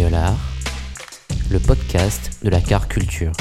Le 0.00 1.58
podcast 1.58 2.38
de 2.44 2.50
la 2.50 2.60
car 2.60 2.86
culture. 2.86 3.32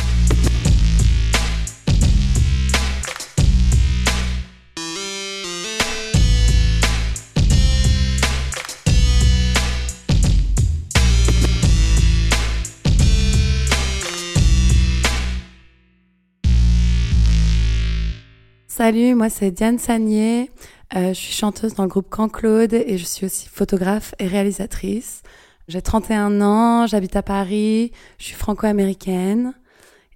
Salut, 18.67 19.13
moi 19.13 19.29
c'est 19.29 19.51
Diane 19.51 19.77
Sagnier. 19.77 20.49
Euh, 20.95 21.09
je 21.09 21.13
suis 21.13 21.33
chanteuse 21.33 21.75
dans 21.75 21.83
le 21.83 21.89
groupe 21.89 22.09
Camp 22.09 22.29
Claude 22.29 22.73
et 22.73 22.97
je 22.97 23.05
suis 23.05 23.27
aussi 23.27 23.47
photographe 23.47 24.15
et 24.17 24.25
réalisatrice. 24.25 25.21
J'ai 25.67 25.81
31 25.81 26.39
ans, 26.39 26.87
j'habite 26.87 27.17
à 27.17 27.21
Paris, 27.21 27.91
je 28.19 28.23
suis 28.23 28.35
franco-américaine 28.35 29.53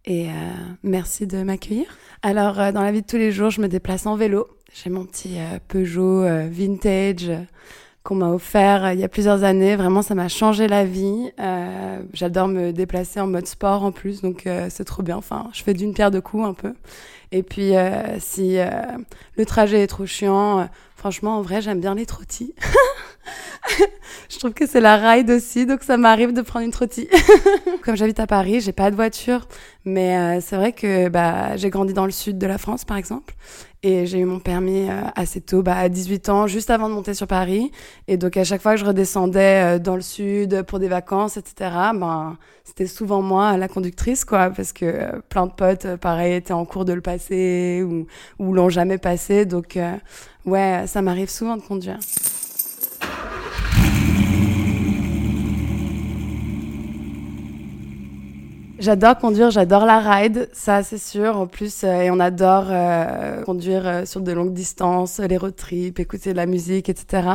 et 0.05 0.30
euh, 0.30 0.31
merci 0.81 1.27
de 1.27 1.44
m'accueillir. 1.44 1.88
Alors, 2.21 2.57
euh, 2.57 2.71
dans 2.71 2.81
la 2.81 2.94
vie 2.94 3.02
de 3.02 3.05
tous 3.05 3.17
les 3.17 3.33
jours, 3.33 3.49
je 3.49 3.59
me 3.59 3.67
déplace 3.67 4.05
en 4.05 4.16
vélo. 4.16 4.47
J'ai 4.73 4.89
mon 4.89 5.03
petit 5.05 5.38
euh, 5.38 5.59
Peugeot 5.67 6.23
euh, 6.23 6.47
vintage 6.49 7.27
euh, 7.27 7.41
qu'on 8.03 8.16
m'a 8.16 8.29
offert 8.29 8.85
euh, 8.85 8.94
il 8.94 9.02
y 9.02 9.03
a 9.03 9.09
plusieurs 9.09 9.44
années. 9.44 9.75
Vraiment, 9.75 10.02
ça 10.02 10.16
m'a 10.16 10.29
changé 10.29 10.69
la 10.69 10.85
vie. 10.85 11.33
J'adore 12.13 12.47
me 12.47 12.72
déplacer 12.72 13.19
en 13.19 13.27
mode 13.27 13.45
sport 13.45 13.83
en 13.83 13.91
plus, 13.91 14.22
donc 14.22 14.47
c'est 14.69 14.85
trop 14.85 15.03
bien. 15.03 15.17
Enfin, 15.17 15.49
je 15.52 15.63
fais 15.63 15.73
d'une 15.73 15.94
pierre 15.94 16.11
deux 16.11 16.22
coups 16.22 16.45
un 16.45 16.53
peu. 16.53 16.73
Et 17.33 17.44
puis, 17.44 17.73
si 18.19 18.57
le 19.38 19.45
trajet 19.45 19.83
est 19.83 19.88
trop 19.88 20.05
chiant, 20.05 20.69
franchement, 20.95 21.38
en 21.38 21.41
vrai, 21.41 21.61
j'aime 21.61 21.81
bien 21.81 21.94
les 21.94 22.05
trottis. 22.05 22.55
je 24.30 24.39
trouve 24.39 24.53
que 24.53 24.67
c'est 24.67 24.81
la 24.81 24.97
ride 24.97 25.30
aussi, 25.30 25.66
donc 25.66 25.83
ça 25.83 25.97
m'arrive 25.97 26.33
de 26.33 26.41
prendre 26.41 26.66
une 26.66 26.72
trottie. 26.72 27.08
Comme 27.83 27.95
j'habite 27.95 28.19
à 28.19 28.28
Paris, 28.28 28.61
j'ai 28.61 28.72
pas 28.72 28.91
de 28.91 28.95
voiture, 28.95 29.47
mais 29.86 30.17
euh, 30.17 30.41
c'est 30.41 30.55
vrai 30.55 30.73
que 30.73 31.09
bah, 31.09 31.55
j'ai 31.58 31.69
grandi 31.69 31.94
dans 31.94 32.05
le 32.05 32.11
sud 32.11 32.38
de 32.38 32.47
la 32.47 32.58
France, 32.58 32.86
par 32.86 32.97
exemple, 32.97 33.36
et 33.83 34.05
j'ai 34.05 34.19
eu 34.19 34.25
mon 34.25 34.39
permis 34.39 34.89
euh, 34.89 35.02
assez 35.16 35.41
tôt, 35.41 35.63
bah, 35.63 35.75
à 35.75 35.89
18 35.89 36.30
ans, 36.30 36.47
juste 36.47 36.69
avant 36.69 36.88
de 36.88 36.94
monter 36.94 37.13
sur 37.13 37.28
Paris. 37.28 37.72
Et 38.08 38.17
donc 38.17 38.38
à 38.38 38.44
chaque 38.44 38.61
fois 38.61 38.73
que 38.73 38.80
je 38.80 38.86
redescendais 38.86 39.78
euh, 39.78 39.80
dans 39.80 39.95
le 39.95 40.02
sud 40.02 40.63
pour 40.63 40.80
des 40.80 40.88
vacances, 40.88 41.38
etc., 41.38 41.72
ben 41.95 42.38
c'était 42.63 42.88
souvent 42.88 43.22
moi 43.22 43.58
la 43.58 43.67
conductrice, 43.67 44.23
quoi, 44.23 44.50
parce 44.52 44.72
que 44.72 45.19
plein 45.30 45.47
de 45.47 45.52
potes, 45.52 45.95
pareil, 45.97 46.35
étaient 46.35 46.53
en 46.53 46.66
cours 46.66 46.85
de 46.85 46.94
le 46.94 47.02
passer 47.02 47.83
ou, 47.83 48.06
ou 48.39 48.53
l'ont 48.53 48.69
jamais 48.69 48.97
passé. 48.97 49.45
Donc 49.45 49.78
euh, 49.78 49.95
ouais, 50.45 50.84
ça 50.88 51.01
m'arrive 51.01 51.29
souvent 51.29 51.57
de 51.57 51.62
conduire. 51.62 52.00
J'adore 58.81 59.19
conduire, 59.19 59.52
j'adore 59.52 59.86
la 59.86 60.00
ride, 60.00 60.50
ça 60.53 60.81
c'est 60.81 60.97
sûr. 60.97 61.38
En 61.38 61.46
plus, 61.46 61.84
euh, 61.84 62.02
et 62.02 62.09
on 62.09 62.19
adore 62.19 62.66
euh, 62.72 63.44
conduire 63.44 63.86
euh, 63.86 64.06
sur 64.06 64.22
de 64.22 64.31
longues 64.31 64.53
distances, 64.53 65.19
les 65.19 65.38
road 65.38 65.56
trips, 65.56 66.00
écouter 66.00 66.31
de 66.31 66.38
la 66.38 66.47
musique, 66.47 66.90
etc. 66.90 67.28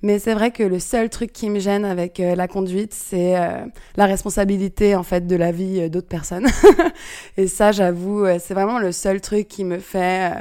Mais 0.00 0.18
c'est 0.18 0.32
vrai 0.32 0.50
que 0.50 0.62
le 0.62 0.78
seul 0.78 1.10
truc 1.10 1.30
qui 1.30 1.50
me 1.50 1.58
gêne 1.58 1.84
avec 1.84 2.20
euh, 2.20 2.34
la 2.34 2.48
conduite, 2.48 2.94
c'est 2.94 3.36
euh, 3.36 3.66
la 3.96 4.06
responsabilité 4.06 4.96
en 4.96 5.02
fait 5.02 5.26
de 5.26 5.36
la 5.36 5.52
vie 5.52 5.78
euh, 5.82 5.88
d'autres 5.90 6.08
personnes. 6.08 6.46
et 7.36 7.48
ça, 7.48 7.70
j'avoue, 7.70 8.24
c'est 8.38 8.54
vraiment 8.54 8.78
le 8.78 8.90
seul 8.90 9.20
truc 9.20 9.46
qui 9.46 9.64
me 9.64 9.80
fait 9.80 10.32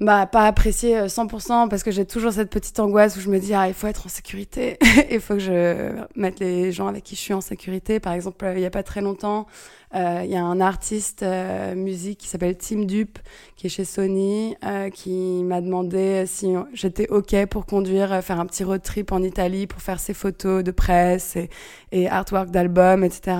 bah 0.00 0.26
pas 0.26 0.46
apprécier 0.46 0.96
euh, 0.96 1.06
100% 1.06 1.68
parce 1.68 1.82
que 1.82 1.90
j'ai 1.90 2.06
toujours 2.06 2.32
cette 2.32 2.50
petite 2.50 2.78
angoisse 2.78 3.16
où 3.16 3.20
je 3.20 3.28
me 3.30 3.38
dis 3.40 3.52
ah 3.52 3.66
il 3.66 3.74
faut 3.74 3.88
être 3.88 4.06
en 4.06 4.08
sécurité. 4.08 4.78
Il 5.10 5.20
faut 5.20 5.34
que 5.34 5.40
je 5.40 5.90
mette 6.14 6.38
les 6.38 6.70
gens 6.70 6.86
avec 6.86 7.02
qui 7.02 7.16
je 7.16 7.20
suis 7.20 7.34
en 7.34 7.40
sécurité. 7.40 7.98
Par 7.98 8.12
exemple 8.12 8.44
euh, 8.44 8.54
il 8.54 8.60
y 8.60 8.66
a 8.66 8.70
pas 8.70 8.84
très 8.84 9.00
longtemps 9.00 9.46
euh, 9.87 9.87
il 9.94 10.30
y 10.30 10.36
a 10.36 10.44
un 10.44 10.60
artiste 10.60 11.22
euh, 11.22 11.74
musique 11.74 12.18
qui 12.18 12.28
s'appelle 12.28 12.56
Tim 12.56 12.84
Dupe 12.84 13.18
qui 13.56 13.66
est 13.66 13.70
chez 13.70 13.84
Sony 13.84 14.56
euh, 14.64 14.90
qui 14.90 15.42
m'a 15.44 15.60
demandé 15.60 16.24
si 16.26 16.54
j'étais 16.72 17.08
ok 17.08 17.46
pour 17.46 17.66
conduire 17.66 18.12
euh, 18.12 18.20
faire 18.20 18.38
un 18.38 18.46
petit 18.46 18.64
road 18.64 18.82
trip 18.82 19.12
en 19.12 19.22
Italie 19.22 19.66
pour 19.66 19.80
faire 19.80 19.98
ses 19.98 20.14
photos 20.14 20.62
de 20.62 20.70
presse 20.70 21.36
et, 21.36 21.48
et 21.90 22.08
artwork 22.08 22.50
d'albums 22.50 23.02
etc 23.02 23.36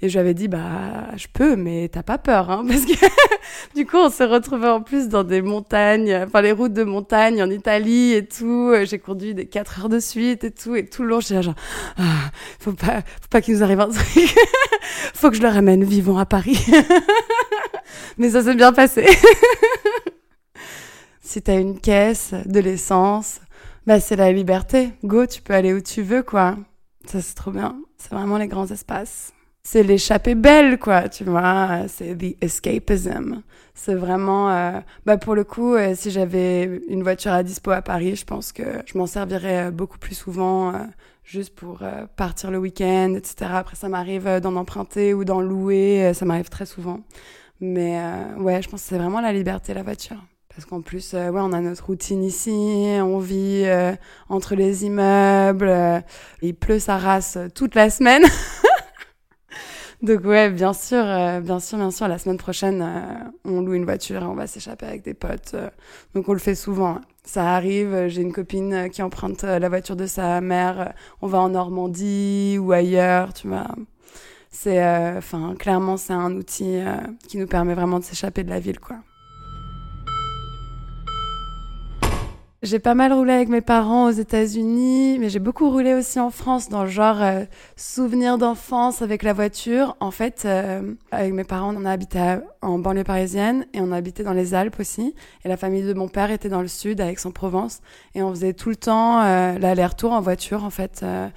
et 0.00 0.08
je 0.08 0.12
lui 0.14 0.20
avais 0.20 0.34
dit 0.34 0.48
bah 0.48 1.08
je 1.16 1.26
peux 1.32 1.56
mais 1.56 1.88
t'as 1.88 2.02
pas 2.02 2.18
peur 2.18 2.50
hein 2.50 2.64
parce 2.68 2.84
que 2.84 2.94
du 3.74 3.86
coup, 3.86 3.96
on 3.96 4.10
s'est 4.10 4.24
retrouvés 4.24 4.68
en 4.68 4.80
plus 4.80 5.08
dans 5.08 5.24
des 5.24 5.42
montagnes, 5.42 6.14
enfin 6.26 6.42
les 6.42 6.52
routes 6.52 6.72
de 6.72 6.84
montagne 6.84 7.42
en 7.42 7.50
Italie 7.50 8.12
et 8.12 8.26
tout. 8.26 8.70
Euh, 8.72 8.84
J'ai 8.84 8.98
conduit 8.98 9.34
des 9.34 9.46
4 9.46 9.80
heures 9.80 9.88
de 9.88 9.98
suite 9.98 10.44
et 10.44 10.50
tout, 10.50 10.74
et 10.74 10.86
tout 10.86 11.02
le 11.02 11.08
long, 11.08 11.20
j'étais 11.20 11.42
genre, 11.42 11.54
ah, 11.98 12.30
faut 12.58 12.72
pas, 12.72 13.02
faut 13.20 13.28
pas 13.30 13.40
qu'il 13.40 13.54
nous 13.54 13.62
arrive 13.62 13.80
un 13.80 13.88
truc. 13.88 14.34
faut 15.14 15.30
que 15.30 15.36
je 15.36 15.42
le 15.42 15.48
ramène 15.48 15.71
vivant 15.80 16.18
à 16.18 16.26
Paris. 16.26 16.58
Mais 18.18 18.30
ça 18.30 18.42
s'est 18.42 18.54
bien 18.54 18.72
passé. 18.72 19.06
si 21.22 21.42
t'as 21.42 21.58
une 21.58 21.80
caisse, 21.80 22.34
de 22.44 22.60
l'essence, 22.60 23.40
bah 23.86 24.00
c'est 24.00 24.16
la 24.16 24.32
liberté. 24.32 24.90
Go, 25.04 25.26
tu 25.26 25.42
peux 25.42 25.54
aller 25.54 25.72
où 25.72 25.80
tu 25.80 26.02
veux, 26.02 26.22
quoi. 26.22 26.56
Ça, 27.06 27.20
c'est 27.20 27.34
trop 27.34 27.50
bien. 27.50 27.76
C'est 27.96 28.12
vraiment 28.12 28.38
les 28.38 28.48
grands 28.48 28.66
espaces 28.66 29.32
c'est 29.64 29.82
l'échappée 29.82 30.34
belle, 30.34 30.78
quoi, 30.78 31.08
tu 31.08 31.24
vois. 31.24 31.86
C'est 31.88 32.16
the 32.16 32.36
escapism. 32.42 33.42
C'est 33.74 33.94
vraiment, 33.94 34.50
euh, 34.50 34.80
bah 35.06 35.16
pour 35.16 35.34
le 35.34 35.44
coup, 35.44 35.74
euh, 35.74 35.94
si 35.94 36.10
j'avais 36.10 36.82
une 36.88 37.02
voiture 37.02 37.32
à 37.32 37.42
dispo 37.42 37.70
à 37.70 37.80
Paris, 37.82 38.16
je 38.16 38.24
pense 38.24 38.52
que 38.52 38.62
je 38.86 38.98
m'en 38.98 39.06
servirais 39.06 39.68
euh, 39.68 39.70
beaucoup 39.70 39.98
plus 39.98 40.14
souvent, 40.14 40.74
euh, 40.74 40.78
juste 41.24 41.54
pour 41.54 41.82
euh, 41.82 42.06
partir 42.16 42.50
le 42.50 42.58
week-end, 42.58 43.14
etc. 43.16 43.50
Après, 43.54 43.76
ça 43.76 43.88
m'arrive 43.88 44.26
euh, 44.26 44.40
d'en 44.40 44.56
emprunter 44.56 45.14
ou 45.14 45.24
d'en 45.24 45.40
louer, 45.40 46.04
euh, 46.04 46.14
ça 46.14 46.24
m'arrive 46.24 46.48
très 46.48 46.66
souvent. 46.66 47.00
Mais 47.60 47.98
euh, 48.00 48.34
ouais, 48.38 48.60
je 48.62 48.68
pense 48.68 48.82
que 48.82 48.88
c'est 48.88 48.98
vraiment 48.98 49.20
la 49.20 49.32
liberté, 49.32 49.72
la 49.74 49.82
voiture. 49.82 50.18
Parce 50.48 50.66
qu'en 50.66 50.82
plus, 50.82 51.14
euh, 51.14 51.30
ouais, 51.30 51.40
on 51.40 51.52
a 51.52 51.60
notre 51.60 51.86
routine 51.86 52.22
ici, 52.22 52.50
on 52.50 53.18
vit 53.18 53.64
entre 54.28 54.54
les 54.54 54.84
immeubles, 54.84 56.02
il 56.42 56.54
pleut 56.54 56.78
sa 56.78 56.98
race 56.98 57.38
toute 57.54 57.74
la 57.74 57.88
semaine. 57.88 58.24
Donc 60.02 60.24
ouais, 60.24 60.50
bien 60.50 60.72
sûr, 60.72 60.98
euh, 61.04 61.40
bien 61.40 61.60
sûr, 61.60 61.78
bien 61.78 61.90
sûr. 61.92 62.08
La 62.08 62.18
semaine 62.18 62.36
prochaine, 62.36 62.82
euh, 62.82 63.14
on 63.44 63.60
loue 63.62 63.74
une 63.74 63.84
voiture 63.84 64.22
et 64.22 64.26
on 64.26 64.34
va 64.34 64.46
s'échapper 64.48 64.86
avec 64.86 65.02
des 65.02 65.14
potes. 65.14 65.52
euh. 65.54 65.70
donc 66.14 66.28
on 66.28 66.32
le 66.32 66.40
fait 66.40 66.56
souvent. 66.56 66.96
hein. 66.96 67.00
Ça 67.24 67.54
arrive. 67.54 68.08
J'ai 68.08 68.22
une 68.22 68.32
copine 68.32 68.90
qui 68.90 69.00
emprunte 69.02 69.44
la 69.44 69.68
voiture 69.68 69.94
de 69.94 70.06
sa 70.06 70.40
mère. 70.40 70.92
On 71.20 71.28
va 71.28 71.38
en 71.40 71.50
Normandie 71.50 72.58
ou 72.60 72.72
ailleurs, 72.72 73.32
tu 73.32 73.46
vois. 73.46 73.68
C'est, 74.50 74.84
enfin, 75.16 75.54
clairement, 75.58 75.96
c'est 75.96 76.12
un 76.14 76.32
outil 76.36 76.80
qui 77.28 77.38
nous 77.38 77.46
permet 77.46 77.74
vraiment 77.74 78.00
de 78.00 78.04
s'échapper 78.04 78.44
de 78.44 78.50
la 78.50 78.60
ville, 78.60 78.80
quoi. 78.80 78.96
J'ai 82.62 82.78
pas 82.78 82.94
mal 82.94 83.12
roulé 83.12 83.32
avec 83.32 83.48
mes 83.48 83.60
parents 83.60 84.06
aux 84.06 84.12
États-Unis, 84.12 85.18
mais 85.18 85.30
j'ai 85.30 85.40
beaucoup 85.40 85.68
roulé 85.68 85.94
aussi 85.94 86.20
en 86.20 86.30
France 86.30 86.68
dans 86.68 86.84
le 86.84 86.90
genre 86.90 87.20
euh, 87.20 87.42
souvenir 87.74 88.38
d'enfance 88.38 89.02
avec 89.02 89.24
la 89.24 89.32
voiture. 89.32 89.96
En 89.98 90.12
fait, 90.12 90.44
euh, 90.44 90.94
avec 91.10 91.32
mes 91.32 91.42
parents, 91.42 91.74
on 91.76 91.84
a 91.84 91.90
habité 91.90 92.36
en 92.60 92.78
banlieue 92.78 93.02
parisienne 93.02 93.66
et 93.74 93.80
on 93.80 93.90
a 93.90 93.96
habité 93.96 94.22
dans 94.22 94.32
les 94.32 94.54
Alpes 94.54 94.78
aussi. 94.78 95.12
Et 95.44 95.48
la 95.48 95.56
famille 95.56 95.82
de 95.82 95.92
mon 95.92 96.06
père 96.06 96.30
était 96.30 96.48
dans 96.48 96.62
le 96.62 96.68
sud, 96.68 97.00
à 97.00 97.10
Aix-en-Provence, 97.10 97.80
et 98.14 98.22
on 98.22 98.30
faisait 98.30 98.52
tout 98.52 98.68
le 98.68 98.76
temps 98.76 99.20
euh, 99.20 99.58
l'aller-retour 99.58 100.12
en 100.12 100.20
voiture, 100.20 100.62
en 100.62 100.70
fait, 100.70 101.00
euh, 101.02 101.28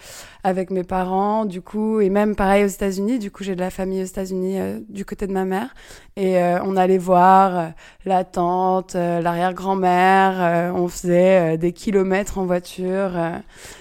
avec 0.45 0.69
mes 0.69 0.83
parents, 0.83 1.43
du 1.45 1.59
coup, 1.59 1.99
et 2.01 2.11
même 2.11 2.35
pareil 2.35 2.63
aux 2.65 2.67
États-Unis. 2.67 3.17
Du 3.17 3.31
coup, 3.31 3.43
j'ai 3.43 3.55
de 3.55 3.59
la 3.59 3.71
famille 3.71 4.03
aux 4.03 4.05
États-Unis 4.05 4.59
euh, 4.59 4.79
du 4.89 5.03
côté 5.03 5.25
de 5.25 5.31
ma 5.31 5.43
mère. 5.43 5.73
Et 6.17 6.37
euh, 6.37 6.59
on 6.63 6.77
allait 6.77 6.99
voir 6.99 7.57
euh, 7.57 7.67
la 8.05 8.23
tante, 8.23 8.93
l'arrière-grand-mère. 8.93 10.71
on 10.75 10.87
faisait 10.87 11.57
des 11.57 11.73
kilomètres 11.73 12.37
en 12.37 12.45
voiture. 12.45 13.09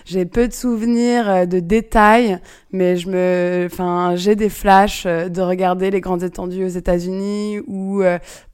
j'ai 0.06 0.24
peu 0.24 0.48
de 0.48 0.54
souvenirs 0.54 1.46
de 1.46 1.60
détails, 1.60 2.38
mais 2.72 2.96
je 2.96 3.10
me, 3.10 3.68
enfin, 3.70 4.14
j'ai 4.16 4.34
des 4.34 4.48
flashs 4.48 5.06
de 5.06 5.42
regarder 5.42 5.90
les 5.90 6.00
grandes 6.00 6.22
étendues 6.22 6.64
aux 6.64 6.68
États-Unis 6.68 7.60
ou 7.66 8.02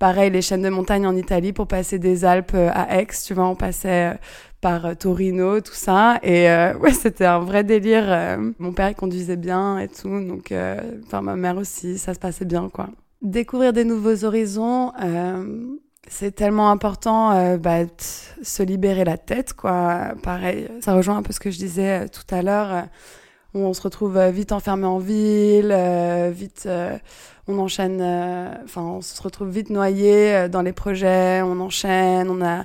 pareil 0.00 0.30
les 0.30 0.42
chaînes 0.42 0.62
de 0.62 0.68
montagne 0.68 1.06
en 1.06 1.14
Italie 1.14 1.52
pour 1.52 1.68
passer 1.68 2.00
des 2.00 2.24
Alpes 2.24 2.56
à 2.56 2.98
Aix. 2.98 3.06
Tu 3.24 3.34
vois, 3.34 3.46
on 3.46 3.54
passait 3.54 4.18
par 4.60 4.86
euh, 4.86 4.94
Torino, 4.94 5.60
tout 5.60 5.74
ça. 5.74 6.18
Et 6.22 6.50
euh, 6.50 6.74
ouais, 6.78 6.92
c'était 6.92 7.24
un 7.24 7.40
vrai 7.40 7.64
délire. 7.64 8.04
Euh. 8.06 8.52
mon 8.58 8.72
père, 8.72 8.90
il 8.90 8.94
conduisait 8.94 9.36
bien 9.36 9.78
et 9.78 9.88
tout. 9.88 10.08
Donc, 10.08 10.52
enfin, 11.06 11.22
ma 11.22 11.36
mère 11.36 11.56
aussi, 11.56 11.98
ça 11.98 12.14
se 12.14 12.18
passait 12.18 12.44
bien, 12.44 12.68
quoi. 12.68 12.88
Découvrir 13.22 13.72
des 13.72 13.84
nouveaux 13.84 14.24
horizons, 14.24 14.92
c'est 16.08 16.34
tellement 16.34 16.70
important, 16.70 17.58
bah, 17.58 17.80
se 18.42 18.62
libérer 18.62 19.04
la 19.04 19.18
tête, 19.18 19.52
quoi. 19.52 20.14
Pareil, 20.22 20.68
ça 20.80 20.94
rejoint 20.94 21.18
un 21.18 21.22
peu 21.22 21.34
ce 21.34 21.40
que 21.40 21.50
je 21.50 21.58
disais 21.58 22.08
tout 22.08 22.34
à 22.34 22.40
l'heure. 22.40 22.86
on 23.52 23.74
se 23.74 23.82
retrouve 23.82 24.18
vite 24.30 24.52
enfermé 24.52 24.86
en 24.86 24.96
ville, 24.96 25.76
vite, 26.32 26.66
on 27.46 27.58
enchaîne, 27.58 28.00
enfin, 28.64 28.80
on 28.80 29.02
se 29.02 29.20
retrouve 29.22 29.50
vite 29.50 29.68
noyé 29.68 30.48
dans 30.48 30.62
les 30.62 30.72
projets, 30.72 31.42
on 31.42 31.60
enchaîne, 31.60 32.30
on 32.30 32.40
a 32.42 32.64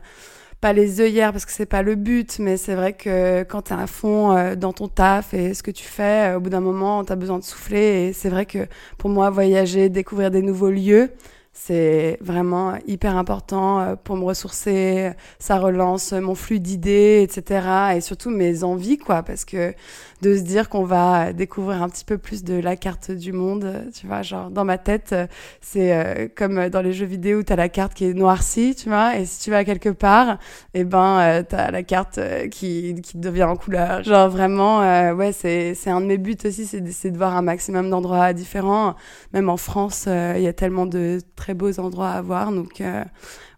pas 0.66 0.74
les 0.74 1.00
œillères 1.00 1.32
parce 1.32 1.46
que 1.46 1.52
c'est 1.52 1.68
pas 1.68 1.84
le 1.84 1.94
but, 1.94 2.40
mais 2.40 2.58
c'est 2.58 2.74
vrai 2.74 2.94
que 2.94 3.44
quand 3.44 3.62
tu 3.62 3.74
es 3.74 3.76
à 3.76 3.86
fond 3.86 4.36
euh, 4.36 4.56
dans 4.56 4.74
ton 4.74 4.88
taf 4.88 5.32
et 5.36 5.54
ce 5.54 5.62
que 5.62 5.70
tu 5.70 5.84
fais, 5.84 6.32
euh, 6.32 6.38
au 6.38 6.40
bout 6.40 6.50
d'un 6.50 6.60
moment, 6.60 7.06
tu 7.06 7.14
as 7.14 7.16
besoin 7.16 7.38
de 7.38 7.44
souffler. 7.44 8.08
Et 8.08 8.14
c'est 8.14 8.30
vrai 8.30 8.48
que 8.48 8.66
pour 8.98 9.12
moi, 9.12 9.30
voyager, 9.30 9.90
découvrir 9.90 10.32
des 10.32 10.42
nouveaux 10.42 10.72
lieux, 10.72 11.12
c'est 11.57 12.18
vraiment 12.19 12.74
hyper 12.86 13.16
important 13.18 13.80
euh, 13.80 13.96
pour 13.96 14.18
me 14.18 14.25
ressourcer. 14.25 15.12
Ça 15.40 15.57
relance 15.57 16.12
mon 16.12 16.36
flux 16.36 16.60
d'idées, 16.60 17.22
etc. 17.24 17.96
Et 17.96 18.02
surtout 18.02 18.30
mes 18.30 18.63
envies, 18.63 18.98
quoi, 18.98 19.24
parce 19.24 19.46
que 19.46 19.74
de 20.22 20.36
se 20.36 20.42
dire 20.42 20.69
qu'on 20.69 20.84
va 20.84 21.34
découvrir 21.34 21.81
un 21.81 21.90
petit 21.90 22.06
peu 22.06 22.18
plus 22.18 22.44
de 22.44 22.56
la 22.56 22.75
carte 22.75 23.12
du 23.12 23.31
monde. 23.31 23.86
Tu 23.94 24.07
vois, 24.07 24.22
genre 24.22 24.50
dans 24.50 24.66
ma 24.66 24.78
tête, 24.78 25.16
c'est 25.62 25.94
euh, 25.94 26.28
comme 26.36 26.69
dans 26.69 26.81
les 26.81 26.94
jeux 26.94 27.06
vidéo 27.06 27.44
t'as 27.44 27.56
la 27.56 27.69
carte 27.69 27.94
qui 27.94 28.06
est 28.06 28.13
noircie, 28.13 28.75
tu 28.75 28.90
vois, 28.90 29.18
et 29.18 29.25
si 29.25 29.42
tu 29.42 29.51
vas 29.51 29.63
quelque 29.63 29.90
part, 29.90 30.40
et 30.74 30.81
eh 30.81 30.84
ben 30.84 31.19
euh, 31.19 31.44
t'as 31.48 31.72
la 31.72 31.84
carte 31.84 32.18
euh, 32.18 32.48
qui, 32.48 32.96
qui 33.04 33.18
devient 33.18 33.44
en 33.44 33.56
couleur. 33.56 34.04
Genre 34.04 34.30
vraiment, 34.30 34.80
ouais, 35.13 35.31
c'est 35.31 35.74
c'est 35.75 35.90
un 35.90 36.01
de 36.01 36.06
mes 36.06 36.18
buts 36.18 36.38
aussi, 36.46 36.66
c'est 36.66 37.12
de 37.12 37.18
voir 37.18 37.36
un 37.36 37.42
maximum 37.42 37.90
d'endroits 37.90 38.34
différents. 38.34 38.96
Même 39.34 39.50
en 39.50 39.58
France, 39.58 40.08
il 40.08 40.42
y 40.42 40.48
a 40.48 40.54
tellement 40.54 40.86
de 40.86 41.19
beaux 41.54 41.80
endroits 41.80 42.10
à 42.10 42.22
voir, 42.22 42.52
donc 42.52 42.82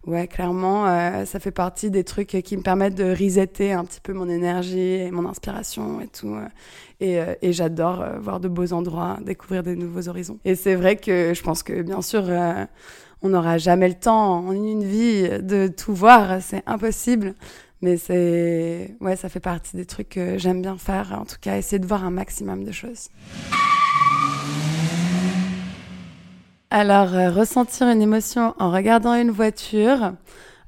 Ouais, 0.08 0.26
clairement, 0.26 0.86
euh, 0.86 1.26
ça 1.26 1.38
fait 1.38 1.50
partie 1.50 1.90
des 1.90 2.02
trucs 2.02 2.28
qui 2.28 2.56
me 2.56 2.62
permettent 2.62 2.94
de 2.94 3.14
resetter 3.14 3.74
un 3.74 3.84
petit 3.84 4.00
peu 4.00 4.14
mon 4.14 4.26
énergie 4.26 4.78
et 4.78 5.10
mon 5.10 5.28
inspiration 5.28 6.00
et 6.00 6.06
tout. 6.06 6.34
Euh. 6.34 6.46
Et, 7.00 7.20
euh, 7.20 7.34
et 7.42 7.52
j'adore 7.52 8.02
voir 8.18 8.40
de 8.40 8.48
beaux 8.48 8.72
endroits, 8.72 9.18
découvrir 9.20 9.62
des 9.62 9.76
nouveaux 9.76 10.08
horizons. 10.08 10.38
Et 10.46 10.54
c'est 10.54 10.76
vrai 10.76 10.96
que 10.96 11.34
je 11.34 11.42
pense 11.42 11.62
que, 11.62 11.82
bien 11.82 12.00
sûr, 12.00 12.24
on 13.20 13.28
n'aura 13.28 13.58
jamais 13.58 13.88
le 13.88 13.96
temps 13.96 14.46
en 14.46 14.52
une 14.52 14.82
vie 14.82 15.28
de 15.42 15.68
tout 15.68 15.94
voir, 15.94 16.40
c'est 16.40 16.62
impossible. 16.66 17.34
Mais 17.82 17.98
c'est, 17.98 18.96
ouais, 19.02 19.14
ça 19.14 19.28
fait 19.28 19.40
partie 19.40 19.76
des 19.76 19.84
trucs 19.84 20.08
que 20.08 20.38
j'aime 20.38 20.62
bien 20.62 20.78
faire. 20.78 21.18
En 21.20 21.26
tout 21.26 21.36
cas, 21.38 21.58
essayer 21.58 21.78
de 21.78 21.86
voir 21.86 22.02
un 22.02 22.10
maximum 22.10 22.64
de 22.64 22.72
choses. 22.72 23.10
Alors, 26.70 27.14
euh, 27.14 27.30
ressentir 27.30 27.88
une 27.88 28.02
émotion 28.02 28.54
en 28.58 28.70
regardant 28.70 29.14
une 29.14 29.30
voiture, 29.30 30.12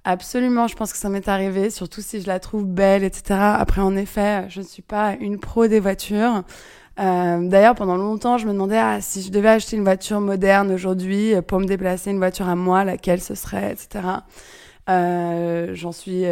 absolument, 0.05 0.67
je 0.67 0.75
pense 0.75 0.93
que 0.93 0.99
ça 0.99 1.11
m'est 1.11 1.29
arrivé, 1.29 1.69
surtout 1.69 2.01
si 2.01 2.23
je 2.23 2.27
la 2.27 2.41
trouve 2.41 2.65
belle, 2.65 3.05
etc. 3.05 3.39
Après, 3.39 3.83
en 3.83 3.95
effet, 3.97 4.47
je 4.49 4.61
ne 4.61 4.65
suis 4.65 4.81
pas 4.81 5.15
une 5.21 5.39
pro 5.39 5.67
des 5.67 5.79
voitures. 5.79 6.43
Euh, 6.99 7.47
D'ailleurs, 7.47 7.75
pendant 7.75 7.99
longtemps, 7.99 8.39
je 8.39 8.47
me 8.47 8.53
demandais 8.55 8.79
ah, 8.79 9.03
si 9.03 9.21
je 9.21 9.31
devais 9.31 9.51
acheter 9.51 9.77
une 9.77 9.85
voiture 9.85 10.23
moderne 10.23 10.73
aujourd'hui 10.73 11.35
euh, 11.35 11.43
pour 11.43 11.61
me 11.61 11.67
déplacer, 11.67 12.11
une 12.11 12.19
voiture 12.19 12.49
à 12.49 12.57
moi, 12.57 12.83
laquelle 12.85 13.21
ce 13.21 13.35
serait, 13.35 13.73
etc. 13.73 14.01
J'en 14.89 15.93
suis 15.93 16.25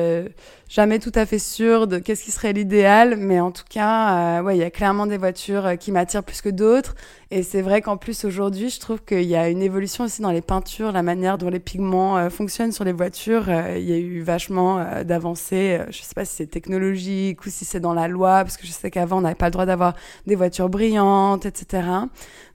jamais 0.69 0.99
tout 0.99 1.13
à 1.15 1.27
fait 1.27 1.39
sûre 1.39 1.87
de 1.87 1.99
qu'est-ce 1.99 2.25
qui 2.25 2.31
serait 2.31 2.53
l'idéal, 2.53 3.17
mais 3.17 3.41
en 3.41 3.51
tout 3.51 3.65
cas, 3.69 4.43
ouais, 4.43 4.57
il 4.57 4.61
y 4.61 4.65
a 4.65 4.71
clairement 4.71 5.07
des 5.07 5.19
voitures 5.19 5.79
qui 5.79 5.93
m'attirent 5.93 6.25
plus 6.25 6.43
que 6.43 6.49
d'autres. 6.49 6.95
Et 7.31 7.43
c'est 7.43 7.61
vrai 7.61 7.83
qu'en 7.83 7.99
plus 7.99 8.25
aujourd'hui, 8.25 8.71
je 8.71 8.81
trouve 8.81 9.03
qu'il 9.05 9.25
y 9.25 9.37
a 9.37 9.51
une 9.51 9.61
évolution 9.61 10.05
aussi 10.05 10.23
dans 10.23 10.31
les 10.31 10.41
peintures, 10.41 10.93
la 10.93 11.03
manière 11.03 11.37
dont 11.37 11.51
les 11.51 11.59
pigments 11.59 12.17
euh, 12.17 12.31
fonctionnent 12.31 12.73
sur 12.73 12.85
les 12.85 12.93
voitures. 12.93 13.45
Euh, 13.49 13.77
il 13.77 13.85
y 13.85 13.93
a 13.93 13.99
eu 13.99 14.23
vachement 14.23 14.79
euh, 14.79 15.05
d'avancées. 15.05 15.79
je 15.91 16.01
sais 16.01 16.15
pas 16.15 16.25
si 16.25 16.37
c'est 16.37 16.47
technologique 16.47 17.45
ou 17.45 17.51
si 17.51 17.67
c'est 17.67 17.81
dans 17.81 17.93
la 17.93 18.09
loi, 18.09 18.45
parce 18.45 18.57
que 18.57 18.67
je 18.67 18.73
sais 18.73 18.91
qu'avant 18.91 19.19
on 19.19 19.21
n'avait 19.21 19.35
pas 19.35 19.47
le 19.47 19.51
droit 19.51 19.67
d'avoir 19.67 19.95
des 20.27 20.37
voitures 20.37 20.71
brillantes, 20.71 21.45
etc. 21.45 21.83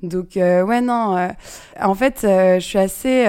Donc 0.01 0.31
ouais 0.35 0.81
non. 0.81 1.29
en 1.79 1.95
fait, 1.95 2.19
je 2.23 2.59
suis 2.59 2.79
assez 2.79 3.25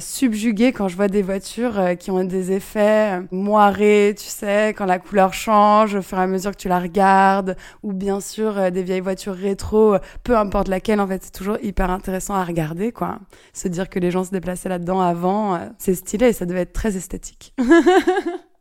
subjuguée 0.00 0.72
quand 0.72 0.88
je 0.88 0.96
vois 0.96 1.08
des 1.08 1.22
voitures 1.22 1.96
qui 1.98 2.10
ont 2.10 2.24
des 2.24 2.52
effets 2.52 3.20
moirés, 3.30 4.14
sais, 4.28 4.70
quand 4.70 4.86
la 4.86 4.98
couleur 4.98 5.32
change 5.32 5.94
au 5.94 6.02
fur 6.02 6.18
et 6.18 6.22
à 6.22 6.26
mesure 6.26 6.52
que 6.52 6.56
tu 6.56 6.68
la 6.68 6.78
regardes, 6.78 7.56
ou 7.82 7.92
bien 7.92 8.20
sûr 8.20 8.70
des 8.70 8.82
vieilles 8.82 9.00
voitures 9.00 9.34
rétro, 9.34 9.96
peu 10.22 10.36
importe 10.36 10.68
la 10.68 10.80
en 10.98 11.06
fait 11.06 11.24
c'est 11.24 11.32
toujours 11.32 11.58
hyper 11.62 11.90
intéressant 11.90 12.34
à 12.34 12.44
regarder 12.44 12.92
quoi. 12.92 13.18
Se 13.52 13.68
dire 13.68 13.88
que 13.88 13.98
les 13.98 14.10
gens 14.10 14.24
se 14.24 14.30
déplaçaient 14.30 14.68
là-dedans 14.68 15.00
avant, 15.00 15.54
euh, 15.54 15.58
c'est 15.78 15.94
stylé, 15.94 16.32
ça 16.32 16.46
devait 16.46 16.60
être 16.60 16.72
très 16.72 16.96
esthétique. 16.96 17.54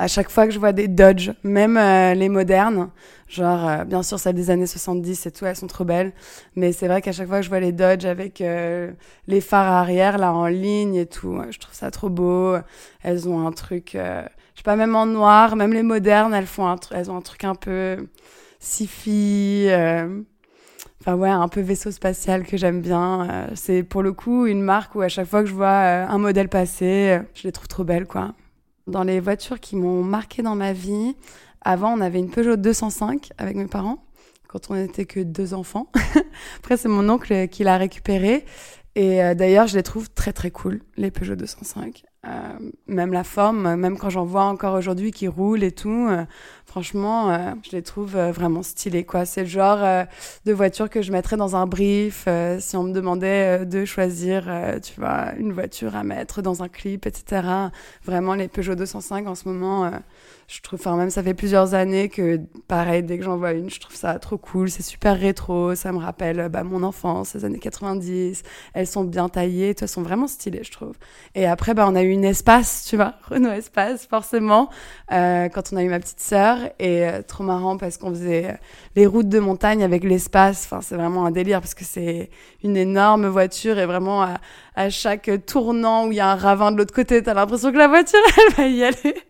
à 0.00 0.08
chaque 0.08 0.30
fois 0.30 0.46
que 0.46 0.52
je 0.52 0.58
vois 0.58 0.72
des 0.72 0.88
Dodge, 0.88 1.30
même 1.42 1.76
euh, 1.76 2.14
les 2.14 2.28
modernes, 2.28 2.90
genre 3.28 3.68
euh, 3.68 3.84
bien 3.84 4.02
sûr 4.02 4.18
celles 4.18 4.34
des 4.34 4.50
années 4.50 4.66
70 4.66 5.26
et 5.26 5.30
tout, 5.30 5.46
elles 5.46 5.56
sont 5.56 5.66
trop 5.66 5.84
belles, 5.84 6.12
mais 6.56 6.72
c'est 6.72 6.88
vrai 6.88 7.02
qu'à 7.02 7.12
chaque 7.12 7.28
fois 7.28 7.38
que 7.38 7.44
je 7.44 7.48
vois 7.48 7.60
les 7.60 7.72
Dodge 7.72 8.04
avec 8.04 8.40
les 8.40 9.40
phares 9.40 9.72
arrière 9.72 10.18
là 10.18 10.32
en 10.32 10.46
ligne 10.46 10.94
et 10.94 11.06
tout, 11.06 11.40
je 11.50 11.58
trouve 11.58 11.74
ça 11.74 11.90
trop 11.90 12.08
beau. 12.08 12.56
Elles 13.02 13.28
ont 13.28 13.46
un 13.46 13.52
truc, 13.52 13.90
je 13.94 14.28
sais 14.56 14.62
pas 14.64 14.76
même 14.76 14.96
en 14.96 15.06
noir, 15.06 15.56
même 15.56 15.72
les 15.72 15.82
modernes, 15.82 16.34
elles 16.34 16.46
font 16.46 16.66
un 16.66 16.76
elles 16.92 17.10
ont 17.10 17.16
un 17.16 17.22
truc 17.22 17.44
un 17.44 17.54
peu 17.54 18.08
sci-fi 18.58 19.68
enfin 21.00 21.16
ouais, 21.16 21.28
un 21.28 21.48
peu 21.48 21.60
vaisseau 21.60 21.90
spatial 21.90 22.44
que 22.44 22.56
j'aime 22.56 22.80
bien. 22.80 23.28
Euh, 23.30 23.46
c'est 23.54 23.82
pour 23.82 24.02
le 24.02 24.12
coup 24.12 24.46
une 24.46 24.62
marque 24.62 24.94
où 24.94 25.00
à 25.00 25.08
chaque 25.08 25.26
fois 25.26 25.42
que 25.42 25.48
je 25.48 25.54
vois 25.54 25.66
euh, 25.68 26.06
un 26.06 26.18
modèle 26.18 26.48
passer, 26.48 27.18
euh, 27.18 27.22
je 27.34 27.44
les 27.44 27.52
trouve 27.52 27.68
trop 27.68 27.84
belles 27.84 28.06
quoi. 28.06 28.34
Dans 28.86 29.02
les 29.02 29.20
voitures 29.20 29.60
qui 29.60 29.76
m'ont 29.76 30.02
marqué 30.02 30.42
dans 30.42 30.56
ma 30.56 30.72
vie, 30.72 31.14
avant 31.60 31.92
on 31.92 32.00
avait 32.00 32.18
une 32.18 32.30
Peugeot 32.30 32.56
205 32.56 33.30
avec 33.38 33.56
mes 33.56 33.66
parents 33.66 34.04
quand 34.48 34.70
on 34.70 34.74
n'était 34.74 35.04
que 35.04 35.20
deux 35.20 35.54
enfants. 35.54 35.90
Après 36.58 36.76
c'est 36.76 36.88
mon 36.88 37.08
oncle 37.08 37.48
qui 37.48 37.62
l'a 37.62 37.76
récupérée 37.76 38.44
et 38.96 39.34
d'ailleurs 39.34 39.68
je 39.68 39.76
les 39.76 39.82
trouve 39.82 40.10
très 40.10 40.32
très 40.32 40.50
cool 40.50 40.80
les 40.96 41.10
Peugeot 41.10 41.36
205. 41.36 42.02
même 42.88 43.12
la 43.12 43.22
forme, 43.22 43.76
même 43.76 43.96
quand 43.96 44.10
j'en 44.10 44.24
vois 44.24 44.44
encore 44.44 44.74
aujourd'hui 44.74 45.12
qui 45.12 45.28
roulent 45.28 45.62
et 45.62 45.72
tout, 45.72 46.08
Franchement, 46.70 47.32
euh, 47.32 47.50
je 47.68 47.72
les 47.72 47.82
trouve 47.82 48.14
euh, 48.14 48.30
vraiment 48.30 48.62
stylés, 48.62 49.02
quoi. 49.02 49.24
C'est 49.24 49.40
le 49.40 49.48
genre 49.48 49.82
euh, 49.82 50.04
de 50.44 50.52
voiture 50.52 50.88
que 50.88 51.02
je 51.02 51.10
mettrais 51.10 51.36
dans 51.36 51.56
un 51.56 51.66
brief 51.66 52.28
si 52.60 52.76
on 52.76 52.84
me 52.84 52.92
demandait 52.92 53.66
de 53.66 53.84
choisir, 53.84 54.48
tu 54.80 55.00
vois, 55.00 55.32
une 55.36 55.52
voiture 55.52 55.96
à 55.96 56.04
mettre 56.04 56.42
dans 56.42 56.62
un 56.62 56.68
clip, 56.68 57.06
etc. 57.06 57.42
Vraiment, 58.04 58.34
les 58.34 58.46
Peugeot 58.46 58.76
205 58.76 59.26
en 59.26 59.34
ce 59.34 59.48
moment, 59.48 59.90
je 60.50 60.60
trouve, 60.62 60.80
enfin, 60.80 60.96
même 60.96 61.10
ça 61.10 61.22
fait 61.22 61.34
plusieurs 61.34 61.74
années 61.74 62.08
que, 62.08 62.40
pareil, 62.66 63.02
dès 63.04 63.18
que 63.18 63.24
j'en 63.24 63.36
vois 63.36 63.52
une, 63.52 63.70
je 63.70 63.78
trouve 63.78 63.94
ça 63.94 64.18
trop 64.18 64.36
cool. 64.36 64.68
C'est 64.68 64.82
super 64.82 65.18
rétro, 65.18 65.74
ça 65.74 65.92
me 65.92 65.98
rappelle 65.98 66.48
bah, 66.48 66.64
mon 66.64 66.82
enfance, 66.82 67.34
les 67.34 67.44
années 67.44 67.58
90. 67.58 68.42
Elles 68.74 68.86
sont 68.86 69.04
bien 69.04 69.28
taillées, 69.28 69.76
elles 69.80 69.88
sont 69.88 70.02
vraiment 70.02 70.26
stylées, 70.26 70.64
je 70.64 70.72
trouve. 70.72 70.96
Et 71.34 71.46
après, 71.46 71.74
bah, 71.74 71.86
on 71.88 71.94
a 71.94 72.02
eu 72.02 72.10
une 72.10 72.24
Espace, 72.24 72.86
tu 72.88 72.96
vois, 72.96 73.14
Renault 73.28 73.52
Espace, 73.52 74.06
forcément, 74.06 74.70
quand 75.08 75.72
on 75.72 75.76
a 75.76 75.82
eu 75.82 75.88
ma 75.88 76.00
petite 76.00 76.20
sœur 76.20 76.58
et 76.78 77.06
euh, 77.06 77.22
trop 77.22 77.44
marrant 77.44 77.76
parce 77.76 77.96
qu'on 77.96 78.10
faisait 78.10 78.46
euh, 78.46 78.56
les 78.96 79.06
routes 79.06 79.28
de 79.28 79.38
montagne 79.38 79.82
avec 79.82 80.04
l'espace. 80.04 80.64
Enfin, 80.64 80.80
c'est 80.80 80.96
vraiment 80.96 81.26
un 81.26 81.30
délire 81.30 81.60
parce 81.60 81.74
que 81.74 81.84
c'est 81.84 82.30
une 82.62 82.76
énorme 82.76 83.26
voiture 83.26 83.78
et 83.78 83.86
vraiment 83.86 84.22
à, 84.22 84.38
à 84.74 84.90
chaque 84.90 85.30
tournant 85.46 86.06
où 86.06 86.12
il 86.12 86.16
y 86.16 86.20
a 86.20 86.30
un 86.30 86.36
ravin 86.36 86.72
de 86.72 86.78
l'autre 86.78 86.94
côté, 86.94 87.22
t'as 87.22 87.34
l'impression 87.34 87.72
que 87.72 87.78
la 87.78 87.88
voiture 87.88 88.18
elle 88.48 88.54
va 88.54 88.66
y 88.66 88.84
aller. 88.84 89.29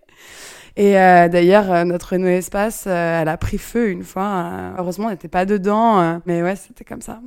Et 0.77 0.99
euh, 0.99 1.29
d'ailleurs, 1.29 1.71
euh, 1.73 1.85
notre 1.85 2.12
Renault 2.12 2.29
Espace, 2.29 2.85
euh, 2.87 3.23
elle 3.23 3.29
a 3.29 3.37
pris 3.37 3.59
feu 3.59 3.91
une 3.91 4.05
fois. 4.05 4.73
heureusement, 4.79 5.07
on 5.07 5.11
n'était 5.11 5.29
pas 5.29 5.45
dedans, 5.45 6.21
mais 6.27 6.43
ouais, 6.43 6.57
c'était 6.57 6.85
comme 6.85 7.03
ça. 7.03 7.21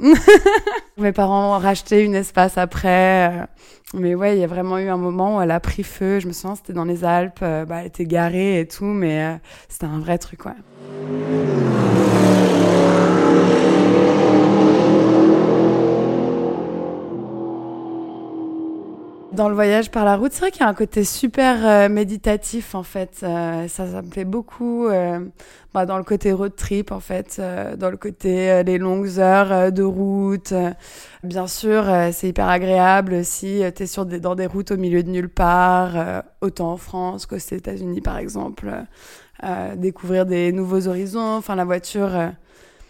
Mes 0.98 1.12
parents 1.12 1.56
ont 1.56 1.60
racheté 1.60 2.04
une 2.04 2.16
Espace 2.16 2.58
après. 2.58 3.48
mais 3.94 4.16
ouais, 4.16 4.38
il 4.38 4.42
y 4.42 4.44
a 4.44 4.48
vraiment 4.48 4.78
eu 4.78 4.90
un 4.90 4.98
moment 4.98 5.38
où 5.38 5.42
elle 5.42 5.52
a 5.52 5.60
pris 5.60 5.84
feu. 5.84 6.20
Je 6.20 6.28
me 6.28 6.34
souviens, 6.34 6.56
c'était 6.56 6.74
dans 6.74 6.86
les 6.86 7.04
Alpes. 7.04 7.42
bah, 7.42 7.82
elle 7.82 7.88
était 7.88 8.06
garée 8.06 8.60
et 8.60 8.68
tout, 8.68 8.86
mais 8.86 9.40
c'était 9.68 9.86
un 9.86 10.00
vrai 10.00 10.18
truc, 10.18 10.46
ouais. 10.46 10.54
Dans 19.34 19.50
le 19.50 19.56
voyage 19.56 19.90
par 19.90 20.06
la 20.06 20.16
route, 20.16 20.32
c'est 20.32 20.42
vrai 20.42 20.52
qu'il 20.52 20.62
y 20.62 20.64
a 20.64 20.68
un 20.68 20.76
côté 20.76 21.04
super 21.04 21.66
euh, 21.66 21.90
méditatif 21.90 22.76
en 22.76 22.84
fait. 22.84 23.22
Euh, 23.24 23.68
ça, 23.68 23.88
ça 23.88 24.04
me 24.04 24.08
plaît 24.08 24.26
beaucoup. 24.26 24.86
Euh, 24.86 25.22
bah, 25.74 25.88
dans 25.88 25.98
le 25.98 26.04
côté 26.04 26.32
road 26.32 26.56
trip 26.56 26.92
en 26.92 27.00
fait, 27.00 27.42
dans 27.80 27.90
le 27.90 27.98
côté 27.98 28.62
les 28.64 28.78
longues 28.78 29.18
heures 29.18 29.72
de 29.72 29.82
route. 29.82 30.54
bien 31.24 31.48
sûr, 31.48 31.86
c'est 32.12 32.28
hyper 32.28 32.48
agréable 32.48 33.26
si 33.26 33.64
tu 33.76 33.82
es 33.82 33.88
sur 33.88 34.06
des, 34.06 34.20
dans 34.20 34.36
des 34.36 34.46
routes 34.46 34.70
au 34.70 34.78
milieu 34.78 35.02
de 35.02 35.10
nulle 35.10 35.30
part, 35.30 36.24
autant 36.42 36.74
en 36.74 36.78
France 36.78 37.26
qu'aux 37.26 37.38
États-Unis 37.38 38.02
par 38.02 38.20
exemple. 38.20 38.70
découvrir 39.78 40.28
des 40.28 40.52
nouveaux 40.52 40.88
horizons. 40.88 41.38
Enfin, 41.38 41.56
la 41.56 41.66
voiture 41.66 42.12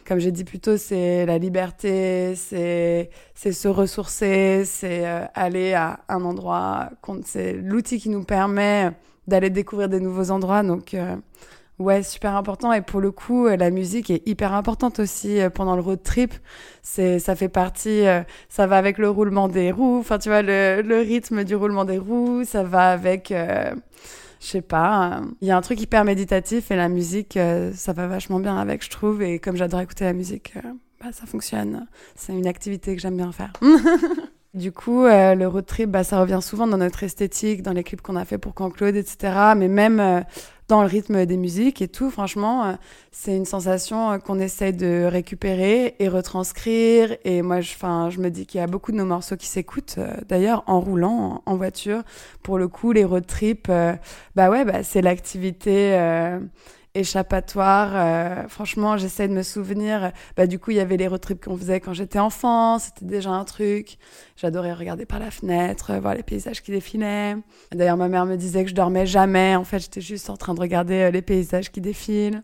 comme 0.07 0.19
j'ai 0.19 0.31
dit 0.31 0.43
plus 0.43 0.59
tôt, 0.59 0.77
c'est 0.77 1.25
la 1.25 1.37
liberté, 1.37 2.35
c'est 2.35 3.09
se 3.35 3.67
ressourcer, 3.67 4.63
c'est 4.65 5.07
euh, 5.07 5.25
aller 5.33 5.73
à 5.73 5.99
un 6.09 6.23
endroit. 6.23 6.89
C'est 7.25 7.53
l'outil 7.53 7.99
qui 7.99 8.09
nous 8.09 8.23
permet 8.23 8.91
d'aller 9.27 9.49
découvrir 9.49 9.89
des 9.89 9.99
nouveaux 9.99 10.31
endroits. 10.31 10.63
Donc, 10.63 10.93
euh, 10.93 11.15
ouais, 11.79 12.03
super 12.03 12.35
important. 12.35 12.73
Et 12.73 12.81
pour 12.81 13.01
le 13.01 13.11
coup, 13.11 13.47
euh, 13.47 13.55
la 13.55 13.69
musique 13.69 14.09
est 14.09 14.27
hyper 14.27 14.53
importante 14.53 14.99
aussi 14.99 15.39
pendant 15.53 15.75
le 15.75 15.81
road 15.81 16.03
trip. 16.03 16.33
C'est, 16.81 17.19
ça 17.19 17.35
fait 17.35 17.49
partie, 17.49 18.03
ça 18.49 18.67
va 18.67 18.77
avec 18.77 18.97
le 18.97 19.09
roulement 19.09 19.47
des 19.47 19.71
roues. 19.71 19.99
Enfin, 19.99 20.19
tu 20.19 20.29
vois, 20.29 20.41
le, 20.41 20.81
le 20.81 20.97
rythme 20.99 21.43
du 21.43 21.55
roulement 21.55 21.85
des 21.85 21.97
roues, 21.97 22.43
ça 22.45 22.63
va 22.63 22.91
avec 22.91 23.33
je 24.43 24.49
sais 24.49 24.61
pas, 24.61 25.21
il 25.41 25.47
y 25.47 25.51
a 25.51 25.57
un 25.57 25.61
truc 25.61 25.79
hyper 25.79 26.03
méditatif 26.03 26.69
et 26.69 26.75
la 26.75 26.89
musique, 26.89 27.37
euh, 27.37 27.71
ça 27.73 27.93
va 27.93 28.07
vachement 28.07 28.41
bien 28.41 28.57
avec, 28.57 28.83
je 28.83 28.89
trouve. 28.89 29.21
Et 29.21 29.39
comme 29.39 29.55
j'adore 29.55 29.79
écouter 29.79 30.03
la 30.03 30.11
musique, 30.11 30.53
euh, 30.57 30.69
bah, 31.01 31.13
ça 31.13 31.25
fonctionne. 31.25 31.87
C'est 32.15 32.33
une 32.33 32.47
activité 32.47 32.93
que 32.93 33.01
j'aime 33.01 33.17
bien 33.17 33.31
faire. 33.31 33.53
Du 34.53 34.71
coup, 34.71 35.03
euh, 35.03 35.33
le 35.33 35.47
road 35.47 35.65
trip, 35.65 35.89
bah, 35.89 36.03
ça 36.03 36.21
revient 36.21 36.37
souvent 36.39 36.67
dans 36.67 36.77
notre 36.77 37.01
esthétique, 37.01 37.63
dans 37.63 37.73
les 37.73 37.83
clips 37.83 38.03
qu'on 38.03 38.15
a 38.15 38.23
fait 38.23 38.37
pour 38.37 38.53
Claude, 38.53 38.95
etc. 38.95 39.33
Mais 39.57 39.67
même 39.67 40.23
dans 40.67 40.81
le 40.81 40.87
rythme 40.87 41.25
des 41.25 41.37
musiques 41.37 41.81
et 41.81 41.87
tout, 41.87 42.09
franchement, 42.09 42.65
euh, 42.65 42.73
c'est 43.11 43.35
une 43.35 43.45
sensation 43.45 44.11
euh, 44.11 44.17
qu'on 44.17 44.39
essaie 44.39 44.71
de 44.71 45.05
récupérer 45.05 45.95
et 45.99 46.07
retranscrire. 46.07 47.15
Et 47.25 47.41
moi, 47.41 47.61
je, 47.61 47.73
je 47.73 48.19
me 48.19 48.29
dis 48.29 48.45
qu'il 48.45 48.59
y 48.59 48.63
a 48.63 48.67
beaucoup 48.67 48.91
de 48.91 48.97
nos 48.97 49.05
morceaux 49.05 49.35
qui 49.35 49.47
s'écoutent, 49.47 49.95
euh, 49.97 50.15
d'ailleurs, 50.29 50.63
en 50.67 50.79
roulant, 50.79 51.43
en, 51.45 51.55
voiture. 51.55 52.03
Pour 52.43 52.57
le 52.57 52.67
coup, 52.67 52.91
les 52.91 53.05
road 53.05 53.25
trips, 53.25 53.71
bah 54.35 54.49
ouais, 54.49 54.65
bah, 54.65 54.83
c'est 54.83 55.01
l'activité 55.01 55.95
échappatoire. 56.95 57.91
Euh, 57.95 58.47
franchement, 58.47 58.97
j'essaie 58.97 59.27
de 59.27 59.33
me 59.33 59.43
souvenir. 59.43 60.11
Bah, 60.37 60.47
du 60.47 60.59
coup, 60.59 60.71
il 60.71 60.77
y 60.77 60.79
avait 60.79 60.97
les 60.97 61.07
road 61.07 61.21
qu'on 61.43 61.57
faisait 61.57 61.79
quand 61.79 61.93
j'étais 61.93 62.19
enfant. 62.19 62.79
C'était 62.79 63.05
déjà 63.05 63.31
un 63.31 63.43
truc. 63.43 63.97
J'adorais 64.35 64.73
regarder 64.73 65.05
par 65.05 65.19
la 65.19 65.31
fenêtre, 65.31 65.91
euh, 65.91 65.99
voir 65.99 66.15
les 66.15 66.23
paysages 66.23 66.61
qui 66.61 66.71
défilaient. 66.71 67.35
D'ailleurs, 67.71 67.97
ma 67.97 68.07
mère 68.07 68.25
me 68.25 68.35
disait 68.35 68.63
que 68.63 68.69
je 68.69 68.75
dormais 68.75 69.05
jamais. 69.05 69.55
En 69.55 69.63
fait, 69.63 69.79
j'étais 69.79 70.01
juste 70.01 70.29
en 70.29 70.37
train 70.37 70.53
de 70.53 70.59
regarder 70.59 71.01
euh, 71.01 71.11
les 71.11 71.21
paysages 71.21 71.71
qui 71.71 71.81
défilent. 71.81 72.43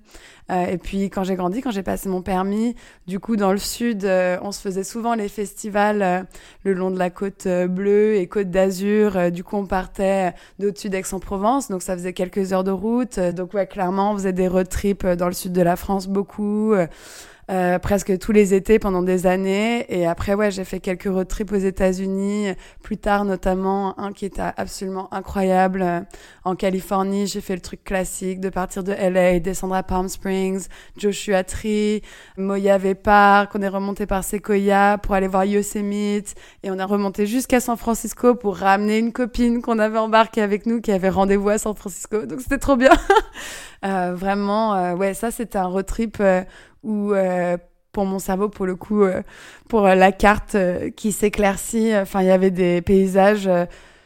Euh, 0.51 0.65
et 0.65 0.77
puis 0.77 1.09
quand 1.09 1.23
j'ai 1.23 1.35
grandi, 1.35 1.61
quand 1.61 1.71
j'ai 1.71 1.83
passé 1.83 2.09
mon 2.09 2.21
permis, 2.21 2.75
du 3.07 3.19
coup 3.19 3.35
dans 3.35 3.51
le 3.51 3.57
sud, 3.57 4.05
euh, 4.05 4.37
on 4.41 4.51
se 4.51 4.61
faisait 4.61 4.83
souvent 4.83 5.13
les 5.13 5.29
festivals 5.29 6.01
euh, 6.01 6.23
le 6.63 6.73
long 6.73 6.91
de 6.91 6.97
la 6.97 7.09
côte 7.09 7.47
bleue 7.47 8.15
et 8.15 8.27
côte 8.27 8.49
d'Azur. 8.49 9.31
du 9.31 9.43
coup, 9.43 9.57
on 9.57 9.65
partait 9.65 10.33
d'au-dessus 10.57 10.89
d'Aix-en-Provence, 10.89 11.69
donc 11.69 11.81
ça 11.81 11.95
faisait 11.95 12.13
quelques 12.13 12.53
heures 12.53 12.63
de 12.63 12.71
route. 12.71 13.19
donc 13.19 13.53
ouais, 13.53 13.67
clairement, 13.67 14.11
on 14.11 14.15
faisait 14.15 14.33
des 14.39 14.47
road 14.47 14.67
trips 14.67 15.05
dans 15.05 15.27
le 15.27 15.33
sud 15.33 15.53
de 15.53 15.61
la 15.61 15.75
France 15.75 16.07
beaucoup. 16.07 16.73
Euh, 17.49 17.79
presque 17.79 18.15
tous 18.19 18.31
les 18.31 18.53
étés 18.53 18.77
pendant 18.77 19.01
des 19.01 19.25
années. 19.25 19.83
Et 19.89 20.05
après, 20.05 20.35
ouais, 20.35 20.51
j'ai 20.51 20.63
fait 20.63 20.79
quelques 20.79 21.05
road 21.05 21.27
trips 21.27 21.51
aux 21.51 21.55
États-Unis, 21.55 22.49
plus 22.83 22.97
tard 22.97 23.25
notamment 23.25 23.99
un 23.99 24.13
qui 24.13 24.25
était 24.25 24.43
absolument 24.55 25.11
incroyable 25.11 25.81
euh, 25.81 26.01
en 26.43 26.55
Californie. 26.55 27.25
J'ai 27.25 27.41
fait 27.41 27.55
le 27.55 27.61
truc 27.61 27.83
classique 27.83 28.39
de 28.39 28.49
partir 28.49 28.83
de 28.83 28.91
LA, 28.91 29.39
descendre 29.39 29.73
à 29.73 29.81
Palm 29.81 30.07
Springs, 30.09 30.67
Joshua 30.95 31.43
Tree, 31.43 32.03
Mojave 32.37 32.93
Park. 32.93 33.53
On 33.55 33.63
est 33.63 33.67
remonté 33.67 34.05
par 34.05 34.23
Sequoia 34.23 34.99
pour 34.99 35.15
aller 35.15 35.27
voir 35.27 35.43
Yosemite 35.43 36.35
et 36.61 36.69
on 36.69 36.77
a 36.77 36.85
remonté 36.85 37.25
jusqu'à 37.25 37.59
San 37.59 37.77
Francisco 37.77 38.35
pour 38.35 38.57
ramener 38.57 38.99
une 38.99 39.11
copine 39.11 39.63
qu'on 39.63 39.79
avait 39.79 39.97
embarquée 39.97 40.43
avec 40.43 40.67
nous 40.67 40.81
qui 40.81 40.91
avait 40.91 41.09
rendez-vous 41.09 41.49
à 41.49 41.57
San 41.57 41.73
Francisco. 41.73 42.27
Donc 42.27 42.41
c'était 42.41 42.59
trop 42.59 42.75
bien. 42.75 42.91
euh, 43.85 44.13
vraiment, 44.15 44.75
euh, 44.75 44.95
ouais, 44.95 45.13
ça 45.13 45.31
c'était 45.31 45.57
un 45.57 45.67
road 45.67 45.85
trip 45.85 46.17
euh, 46.85 47.57
pour 47.91 48.05
mon 48.05 48.19
cerveau, 48.19 48.49
pour 48.49 48.65
le 48.65 48.75
coup, 48.75 49.03
euh, 49.03 49.21
pour 49.67 49.83
la 49.83 50.11
carte 50.11 50.55
euh, 50.55 50.89
qui 50.91 51.11
s'éclaircit. 51.11 51.95
Enfin, 51.95 52.21
il 52.21 52.27
y 52.27 52.31
avait 52.31 52.51
des 52.51 52.81
paysages 52.81 53.49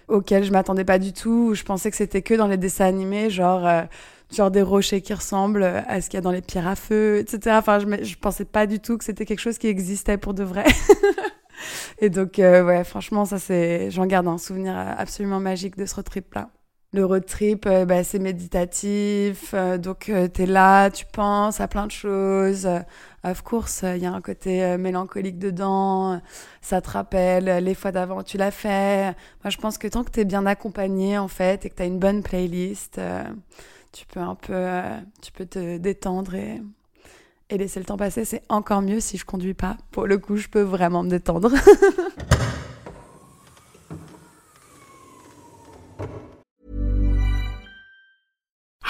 auxquels 0.07 0.43
je 0.43 0.51
m'attendais 0.51 0.85
pas 0.85 0.99
du 0.99 1.13
tout. 1.13 1.49
Où 1.51 1.55
je 1.55 1.63
pensais 1.63 1.91
que 1.91 1.97
c'était 1.97 2.21
que 2.21 2.33
dans 2.33 2.47
les 2.47 2.57
dessins 2.57 2.85
animés, 2.85 3.29
genre 3.29 3.67
genre 4.35 4.49
des 4.51 4.63
rochers 4.63 5.01
qui 5.01 5.13
ressemblent 5.13 5.63
à 5.63 6.01
ce 6.01 6.09
qu'il 6.09 6.17
y 6.17 6.19
a 6.19 6.21
dans 6.21 6.31
les 6.31 6.41
pierres 6.41 6.67
à 6.67 6.75
feu, 6.75 7.19
etc. 7.19 7.57
Enfin, 7.59 7.79
je, 7.79 8.03
je 8.03 8.15
pensais 8.17 8.45
pas 8.45 8.65
du 8.67 8.79
tout 8.79 8.97
que 8.97 9.03
c'était 9.03 9.25
quelque 9.25 9.39
chose 9.41 9.57
qui 9.59 9.67
existait 9.67 10.17
pour 10.17 10.33
de 10.33 10.43
vrai. 10.43 10.65
Et 11.99 12.09
donc, 12.09 12.35
ouais, 12.37 12.83
franchement, 12.83 13.25
ça 13.25 13.39
c'est, 13.39 13.91
j'en 13.91 14.05
garde 14.07 14.27
un 14.27 14.37
souvenir 14.37 14.75
absolument 14.77 15.39
magique 15.39 15.77
de 15.77 15.85
ce 15.85 15.95
road 15.95 16.05
trip 16.05 16.33
là 16.33 16.49
le 16.93 17.05
road 17.05 17.25
trip, 17.25 17.65
euh, 17.65 17.85
bah, 17.85 18.03
c'est 18.03 18.19
méditatif. 18.19 19.51
Euh, 19.55 19.77
donc, 19.79 20.09
euh, 20.09 20.27
tu 20.31 20.43
es 20.43 20.45
là, 20.45 20.91
tu 20.91 21.05
penses 21.05 21.59
à 21.59 21.67
plein 21.67 21.87
de 21.87 21.91
choses. 21.91 22.67
of 23.23 23.41
course, 23.41 23.83
il 23.83 24.03
y 24.03 24.05
a 24.05 24.13
un 24.13 24.21
côté 24.21 24.77
mélancolique 24.77 25.39
dedans. 25.39 26.21
Ça 26.61 26.81
te 26.81 26.89
rappelle 26.91 27.63
les 27.63 27.73
fois 27.73 27.91
d'avant 27.91 28.21
tu 28.23 28.37
l'as 28.37 28.51
fait. 28.51 29.15
Moi, 29.43 29.49
je 29.49 29.57
pense 29.57 29.77
que 29.77 29.87
tant 29.87 30.03
que 30.03 30.11
tu 30.11 30.19
es 30.19 30.25
bien 30.25 30.45
accompagné, 30.45 31.17
en 31.17 31.27
fait, 31.27 31.65
et 31.65 31.69
que 31.69 31.75
tu 31.75 31.81
as 31.81 31.85
une 31.85 31.99
bonne 31.99 32.21
playlist, 32.21 33.01
tu 33.91 34.05
peux 34.05 34.19
un 34.19 34.35
peu, 34.35 34.81
tu 35.21 35.31
peux 35.31 35.45
te 35.45 35.77
détendre 35.77 36.35
et, 36.35 36.61
et 37.49 37.57
laisser 37.57 37.79
le 37.79 37.85
temps 37.85 37.97
passer. 37.97 38.25
C'est 38.25 38.43
encore 38.49 38.81
mieux 38.81 38.99
si 38.99 39.17
je 39.17 39.25
conduis 39.25 39.53
pas. 39.53 39.77
Pour 39.91 40.05
le 40.05 40.17
coup, 40.17 40.35
je 40.37 40.47
peux 40.49 40.61
vraiment 40.61 41.03
me 41.03 41.09
détendre. 41.09 41.51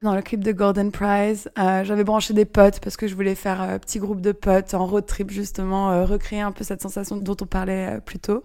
Dans 0.00 0.14
le 0.14 0.22
clip 0.22 0.44
de 0.44 0.52
Golden 0.52 0.92
Prize, 0.92 1.50
euh, 1.58 1.82
j'avais 1.82 2.04
branché 2.04 2.32
des 2.32 2.44
potes 2.44 2.78
parce 2.78 2.96
que 2.96 3.08
je 3.08 3.16
voulais 3.16 3.34
faire 3.34 3.60
un 3.60 3.80
petit 3.80 3.98
groupe 3.98 4.20
de 4.20 4.30
potes 4.30 4.72
en 4.74 4.86
road 4.86 5.04
trip 5.06 5.28
justement, 5.28 5.90
euh, 5.90 6.04
recréer 6.04 6.40
un 6.40 6.52
peu 6.52 6.62
cette 6.62 6.80
sensation 6.80 7.16
dont 7.16 7.36
on 7.40 7.46
parlait 7.46 7.96
euh, 7.96 8.00
plus 8.00 8.20
tôt. 8.20 8.44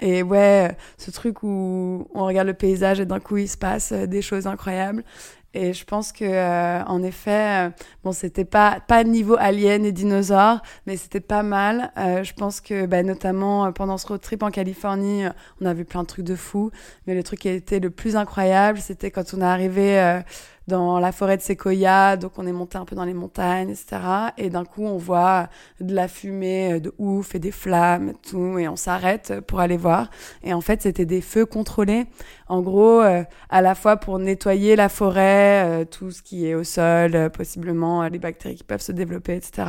Et 0.00 0.24
ouais, 0.24 0.76
ce 0.98 1.12
truc 1.12 1.44
où 1.44 2.08
on 2.12 2.24
regarde 2.24 2.48
le 2.48 2.54
paysage 2.54 2.98
et 2.98 3.06
d'un 3.06 3.20
coup 3.20 3.36
il 3.36 3.48
se 3.48 3.56
passe 3.56 3.92
des 3.92 4.20
choses 4.20 4.48
incroyables. 4.48 5.04
Et 5.52 5.72
je 5.72 5.84
pense 5.84 6.12
que, 6.12 6.24
euh, 6.24 6.84
en 6.84 7.02
effet, 7.02 7.66
euh, 7.66 7.70
bon, 8.04 8.12
c'était 8.12 8.44
pas 8.44 8.78
pas 8.86 9.02
niveau 9.02 9.34
alien 9.36 9.84
et 9.84 9.90
dinosaures, 9.90 10.62
mais 10.86 10.96
c'était 10.96 11.20
pas 11.20 11.42
mal. 11.42 11.90
Euh, 11.98 12.22
je 12.22 12.32
pense 12.34 12.60
que, 12.60 12.86
bah, 12.86 13.02
notamment 13.02 13.72
pendant 13.72 13.98
ce 13.98 14.06
road 14.06 14.20
trip 14.20 14.44
en 14.44 14.50
Californie, 14.50 15.24
on 15.60 15.66
a 15.66 15.74
vu 15.74 15.84
plein 15.84 16.02
de 16.02 16.06
trucs 16.06 16.24
de 16.24 16.36
fous. 16.36 16.70
Mais 17.06 17.14
le 17.14 17.24
truc 17.24 17.40
qui 17.40 17.48
a 17.48 17.52
été 17.52 17.80
le 17.80 17.90
plus 17.90 18.16
incroyable, 18.16 18.78
c'était 18.78 19.10
quand 19.10 19.34
on 19.34 19.40
est 19.40 19.44
arrivé 19.44 20.20
dans 20.68 21.00
la 21.00 21.10
forêt 21.10 21.36
de 21.36 21.42
séquoia, 21.42 22.16
donc 22.16 22.32
on 22.36 22.46
est 22.46 22.52
monté 22.52 22.78
un 22.78 22.84
peu 22.84 22.94
dans 22.94 23.04
les 23.04 23.14
montagnes, 23.14 23.70
etc. 23.70 23.96
Et 24.38 24.50
d'un 24.50 24.64
coup, 24.64 24.84
on 24.84 24.96
voit 24.96 25.48
de 25.80 25.94
la 25.94 26.06
fumée 26.06 26.80
de 26.80 26.94
ouf 26.98 27.34
et 27.34 27.40
des 27.40 27.50
flammes 27.50 28.10
et 28.10 28.30
tout, 28.30 28.56
et 28.58 28.68
on 28.68 28.76
s'arrête 28.76 29.40
pour 29.48 29.58
aller 29.58 29.76
voir. 29.76 30.10
Et 30.44 30.54
en 30.54 30.60
fait, 30.60 30.82
c'était 30.82 31.06
des 31.06 31.20
feux 31.20 31.44
contrôlés. 31.44 32.06
En 32.50 32.62
gros, 32.62 33.00
euh, 33.00 33.22
à 33.48 33.62
la 33.62 33.76
fois 33.76 33.96
pour 33.96 34.18
nettoyer 34.18 34.74
la 34.74 34.88
forêt, 34.88 35.64
euh, 35.64 35.84
tout 35.84 36.10
ce 36.10 36.20
qui 36.20 36.48
est 36.48 36.56
au 36.56 36.64
sol, 36.64 37.14
euh, 37.14 37.28
possiblement 37.28 38.02
les 38.08 38.18
bactéries 38.18 38.56
qui 38.56 38.64
peuvent 38.64 38.80
se 38.80 38.90
développer, 38.90 39.36
etc. 39.36 39.68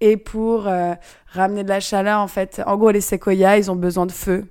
Et 0.00 0.16
pour 0.16 0.66
ramener 1.26 1.64
de 1.64 1.68
la 1.68 1.80
chaleur, 1.80 2.20
en 2.20 2.26
fait. 2.26 2.62
En 2.66 2.78
gros, 2.78 2.90
les 2.90 3.02
séquoias, 3.02 3.58
ils 3.58 3.70
ont 3.70 3.76
besoin 3.76 4.06
de 4.06 4.12
feu. 4.12 4.46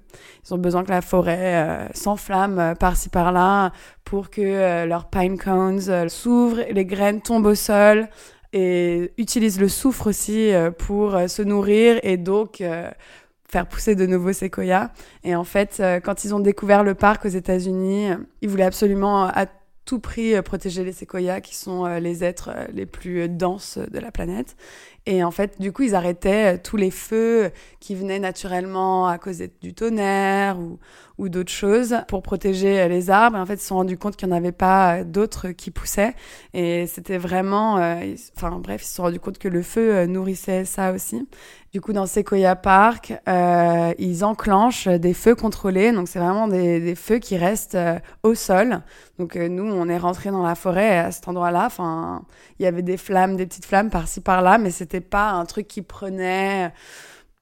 Ils 0.46 0.54
ont 0.54 0.60
besoin 0.60 0.84
que 0.84 0.92
la 0.92 1.02
forêt 1.02 1.90
s'enflamme 1.96 2.76
par-ci 2.80 3.10
par-là 3.10 3.72
pour 4.04 4.30
que 4.30 4.86
leurs 4.86 5.10
pine 5.10 5.40
cones 5.40 6.10
s'ouvrent, 6.10 6.62
les 6.70 6.86
graines 6.86 7.22
tombent 7.22 7.48
au 7.48 7.56
sol 7.56 8.08
et 8.52 9.12
utilisent 9.18 9.60
le 9.60 9.68
soufre 9.68 10.08
aussi 10.08 10.52
pour 10.78 11.18
se 11.28 11.42
nourrir 11.42 12.00
et 12.04 12.18
donc 12.18 12.62
faire 13.54 13.68
pousser 13.68 13.96
de 13.96 14.08
nouveaux 14.08 14.34
séquoias. 14.34 14.90
Et 15.24 15.36
en 15.36 15.44
fait, 15.44 15.78
euh, 15.80 16.00
quand 16.00 16.26
ils 16.26 16.34
ont 16.34 16.40
découvert 16.40 16.84
le 16.84 16.96
parc 16.96 17.26
aux 17.26 17.30
États-Unis, 17.30 18.10
ils 18.42 18.50
voulaient 18.50 18.64
absolument 18.64 19.26
à 19.26 19.46
tout 19.86 20.00
prix 20.00 20.36
euh, 20.36 20.42
protéger 20.42 20.84
les 20.84 20.92
séquoias, 20.92 21.40
qui 21.40 21.56
sont 21.56 21.86
euh, 21.86 22.00
les 22.00 22.24
êtres 22.24 22.50
les 22.74 22.88
plus 22.88 23.30
denses 23.30 23.78
de 23.78 24.00
la 24.00 24.12
planète. 24.12 24.56
Et 25.06 25.24
en 25.24 25.32
fait, 25.32 25.60
du 25.60 25.72
coup, 25.72 25.84
ils 25.84 25.96
arrêtaient 25.96 26.58
tous 26.60 26.78
les 26.78 26.92
feux 26.92 27.52
qui 27.80 27.94
venaient 27.94 28.20
naturellement 28.20 29.08
à 29.08 29.18
cause 29.18 29.44
du 29.62 29.74
tonnerre 29.74 30.58
ou, 30.60 30.80
d'autres 31.30 31.52
choses 31.52 31.96
pour 32.10 32.22
protéger 32.22 32.88
les 32.90 33.10
arbres. 33.10 33.38
Et 33.38 33.40
en 33.40 33.46
fait, 33.46 33.54
ils 33.54 33.60
se 33.60 33.68
sont 33.68 33.76
rendus 33.76 33.98
compte 33.98 34.18
qu'il 34.18 34.28
n'y 34.28 34.34
en 34.34 34.38
avait 34.38 34.52
pas 34.52 35.06
d'autres 35.06 35.50
qui 35.50 35.72
poussaient. 35.72 36.16
Et 36.54 36.86
c'était 36.88 37.18
vraiment... 37.18 37.76
enfin 38.36 38.60
bref, 38.60 38.82
ils 38.84 38.88
se 38.88 38.96
sont 38.96 39.04
rendus 39.04 39.22
compte 39.22 39.38
que 39.38 39.48
le 39.48 39.62
feu 39.62 40.06
nourrissait 40.06 40.66
ça 40.66 40.92
aussi. 40.92 41.26
Du 41.74 41.82
coup, 41.82 41.92
dans 41.92 42.06
Sequoia 42.06 42.56
Park, 42.56 43.20
euh, 43.28 43.94
ils 43.98 44.24
enclenchent 44.24 44.88
des 44.88 45.16
feux 45.16 45.34
contrôlés. 45.34 45.92
Donc, 45.92 46.08
c'est 46.08 46.20
vraiment 46.20 46.48
des, 46.48 46.94
feux 46.94 47.18
qui 47.18 47.36
restent 47.36 47.74
euh, 47.74 47.98
au 48.22 48.36
sol. 48.36 48.82
Donc, 49.18 49.36
euh, 49.36 49.48
nous, 49.48 49.64
on 49.64 49.90
est 49.90 49.98
rentré 49.98 50.30
dans 50.30 50.44
la 50.44 50.54
forêt 50.54 51.00
à 51.00 51.10
cet 51.10 51.28
endroit-là. 51.28 51.66
Enfin, 51.66 52.26
il 52.60 52.64
y 52.64 52.68
avait 52.68 52.84
des 52.84 52.96
flammes, 52.96 53.38
des 53.38 53.48
petites 53.48 53.66
flammes 53.66 53.90
par-ci 53.90 54.22
par-là, 54.22 54.60
mais 54.60 54.70
c'était 54.70 54.93
pas 55.02 55.32
un 55.32 55.46
truc 55.46 55.68
qui 55.68 55.82
prenait 55.82 56.72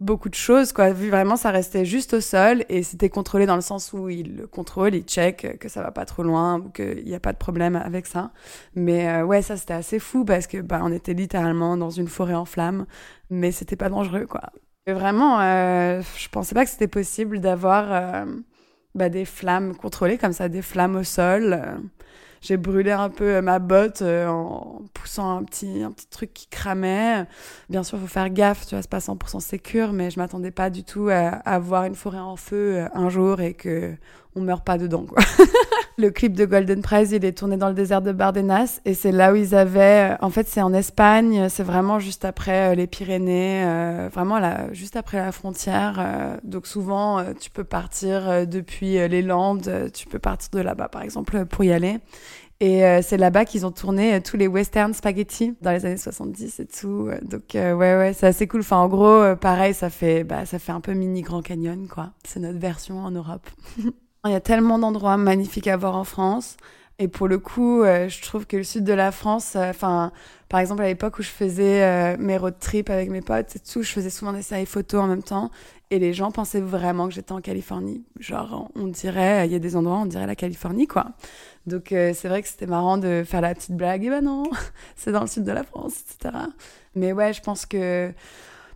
beaucoup 0.01 0.29
de 0.29 0.35
choses, 0.35 0.73
quoi. 0.73 0.91
Vu 0.91 1.09
vraiment, 1.09 1.37
ça 1.37 1.51
restait 1.51 1.85
juste 1.85 2.13
au 2.15 2.21
sol 2.21 2.65
et 2.69 2.83
c'était 2.83 3.09
contrôlé 3.09 3.45
dans 3.45 3.55
le 3.55 3.61
sens 3.61 3.93
où 3.93 4.09
il 4.09 4.35
le 4.37 4.47
contrôle, 4.47 4.95
il 4.95 5.03
check 5.03 5.57
que 5.59 5.69
ça 5.69 5.81
va 5.81 5.91
pas 5.91 6.05
trop 6.05 6.23
loin 6.23 6.59
ou 6.59 6.69
qu'il 6.69 7.05
n'y 7.05 7.15
a 7.15 7.19
pas 7.19 7.33
de 7.33 7.37
problème 7.37 7.75
avec 7.75 8.07
ça. 8.07 8.31
Mais 8.75 9.07
euh, 9.07 9.23
ouais, 9.23 9.41
ça 9.41 9.55
c'était 9.57 9.75
assez 9.75 9.99
fou 9.99 10.25
parce 10.25 10.47
que 10.47 10.57
bah 10.59 10.81
on 10.83 10.91
était 10.91 11.13
littéralement 11.13 11.77
dans 11.77 11.91
une 11.91 12.07
forêt 12.07 12.33
en 12.33 12.45
flammes, 12.45 12.85
mais 13.29 13.51
c'était 13.51 13.75
pas 13.75 13.89
dangereux, 13.89 14.25
quoi. 14.25 14.51
Vraiment, 14.87 15.39
euh, 15.39 16.01
je 16.17 16.27
pensais 16.29 16.55
pas 16.55 16.65
que 16.65 16.71
c'était 16.71 16.87
possible 16.87 17.39
d'avoir 17.39 17.85
euh, 17.91 18.25
bah, 18.95 19.09
des 19.09 19.25
flammes 19.25 19.75
contrôlées 19.75 20.17
comme 20.17 20.33
ça, 20.33 20.49
des 20.49 20.63
flammes 20.63 20.95
au 20.95 21.03
sol 21.03 21.79
j'ai 22.41 22.57
brûlé 22.57 22.91
un 22.91 23.09
peu 23.09 23.39
ma 23.41 23.59
botte 23.59 24.01
euh, 24.01 24.27
en 24.27 24.81
poussant 24.93 25.37
un 25.37 25.43
petit, 25.43 25.83
un 25.83 25.91
petit 25.91 26.07
truc 26.07 26.33
qui 26.33 26.47
cramait. 26.47 27.25
Bien 27.69 27.83
sûr, 27.83 27.97
il 27.99 28.01
faut 28.01 28.07
faire 28.07 28.29
gaffe, 28.29 28.65
tu 28.65 28.75
vois, 28.75 28.81
c'est 28.81 28.89
pas 28.89 28.99
100% 28.99 29.39
sécure, 29.39 29.93
mais 29.93 30.09
je 30.09 30.19
m'attendais 30.19 30.51
pas 30.51 30.69
du 30.69 30.83
tout 30.83 31.09
à, 31.09 31.27
à, 31.29 31.59
voir 31.59 31.85
une 31.85 31.95
forêt 31.95 32.19
en 32.19 32.35
feu 32.35 32.77
euh, 32.77 32.87
un 32.93 33.09
jour 33.09 33.41
et 33.41 33.53
que 33.53 33.95
on 34.35 34.41
meurt 34.41 34.65
pas 34.65 34.77
dedans, 34.77 35.05
quoi. 35.05 35.23
le 35.97 36.09
clip 36.09 36.33
de 36.33 36.45
Golden 36.45 36.81
Prize, 36.81 37.11
il 37.11 37.25
est 37.25 37.37
tourné 37.37 37.57
dans 37.57 37.67
le 37.67 37.73
désert 37.73 38.01
de 38.01 38.11
Bardenas 38.11 38.79
et 38.85 38.93
c'est 38.93 39.11
là 39.11 39.33
où 39.33 39.35
ils 39.35 39.53
avaient, 39.55 40.13
euh, 40.13 40.15
en 40.21 40.29
fait, 40.29 40.47
c'est 40.47 40.61
en 40.61 40.73
Espagne, 40.73 41.47
c'est 41.49 41.63
vraiment 41.63 41.99
juste 41.99 42.25
après 42.25 42.75
les 42.75 42.87
Pyrénées, 42.87 43.65
vraiment 44.11 44.39
là, 44.39 44.71
juste 44.73 44.95
après 44.95 45.17
la 45.17 45.31
frontière. 45.31 46.39
donc 46.43 46.67
souvent, 46.67 47.23
tu 47.39 47.49
peux 47.49 47.63
partir 47.63 48.47
depuis 48.47 49.07
les 49.07 49.21
Landes, 49.21 49.91
tu 49.93 50.07
peux 50.07 50.19
partir 50.19 50.49
de 50.53 50.59
là-bas, 50.59 50.87
par 50.89 51.01
exemple, 51.01 51.45
pour 51.45 51.63
y 51.63 51.71
aller. 51.71 51.99
Et 52.61 52.85
euh, 52.85 53.01
c'est 53.01 53.17
là-bas 53.17 53.43
qu'ils 53.43 53.65
ont 53.65 53.71
tourné 53.71 54.13
euh, 54.13 54.19
tous 54.23 54.37
les 54.37 54.47
western 54.47 54.93
spaghetti 54.93 55.55
dans 55.61 55.71
les 55.71 55.83
années 55.83 55.97
70 55.97 56.59
et 56.59 56.67
tout. 56.67 57.09
Donc 57.23 57.55
euh, 57.55 57.73
ouais 57.73 57.97
ouais, 57.97 58.13
c'est 58.13 58.27
assez 58.27 58.47
cool. 58.47 58.59
Enfin 58.59 58.77
en 58.77 58.87
gros, 58.87 59.35
pareil, 59.35 59.73
ça 59.73 59.89
fait 59.89 60.23
bah 60.23 60.45
ça 60.45 60.59
fait 60.59 60.71
un 60.71 60.79
peu 60.79 60.93
mini 60.93 61.23
Grand 61.23 61.41
Canyon 61.41 61.87
quoi. 61.87 62.11
C'est 62.23 62.39
notre 62.39 62.59
version 62.59 62.99
en 62.99 63.09
Europe. 63.09 63.49
Il 64.25 64.31
y 64.31 64.35
a 64.35 64.41
tellement 64.41 64.77
d'endroits 64.77 65.17
magnifiques 65.17 65.67
à 65.67 65.77
voir 65.77 65.95
en 65.95 66.03
France. 66.03 66.57
Et 66.99 67.07
pour 67.07 67.27
le 67.27 67.39
coup, 67.39 67.83
je 67.83 68.21
trouve 68.21 68.45
que 68.45 68.57
le 68.57 68.63
sud 68.63 68.83
de 68.83 68.93
la 68.93 69.11
France, 69.11 69.55
enfin, 69.55 70.11
par 70.49 70.59
exemple, 70.59 70.83
à 70.83 70.87
l'époque 70.87 71.17
où 71.17 71.23
je 71.23 71.29
faisais 71.29 72.15
mes 72.17 72.37
road 72.37 72.53
trips 72.59 72.91
avec 72.91 73.09
mes 73.09 73.21
potes 73.21 73.55
et 73.55 73.59
tout, 73.59 73.81
je 73.81 73.91
faisais 73.91 74.11
souvent 74.11 74.33
des 74.33 74.43
séries 74.43 74.67
photos 74.67 75.01
en 75.01 75.07
même 75.07 75.23
temps. 75.23 75.49
Et 75.89 75.97
les 75.97 76.13
gens 76.13 76.31
pensaient 76.31 76.61
vraiment 76.61 77.07
que 77.07 77.13
j'étais 77.15 77.31
en 77.31 77.41
Californie. 77.41 78.03
Genre, 78.19 78.69
on 78.75 78.87
dirait, 78.87 79.47
il 79.47 79.51
y 79.51 79.55
a 79.55 79.59
des 79.59 79.75
endroits, 79.75 79.97
on 79.97 80.05
dirait 80.05 80.27
la 80.27 80.35
Californie, 80.35 80.85
quoi. 80.85 81.07
Donc 81.65 81.91
euh, 81.91 82.13
c'est 82.15 82.27
vrai 82.27 82.41
que 82.41 82.47
c'était 82.47 82.67
marrant 82.67 82.97
de 82.97 83.23
faire 83.25 83.41
la 83.41 83.53
petite 83.53 83.75
blague, 83.75 84.03
et 84.05 84.09
ben 84.09 84.23
non, 84.23 84.43
c'est 84.95 85.11
dans 85.11 85.21
le 85.21 85.27
sud 85.27 85.43
de 85.43 85.51
la 85.51 85.63
France, 85.63 85.95
etc. 86.01 86.35
Mais 86.95 87.11
ouais, 87.13 87.33
je 87.33 87.41
pense 87.41 87.65
que 87.65 88.11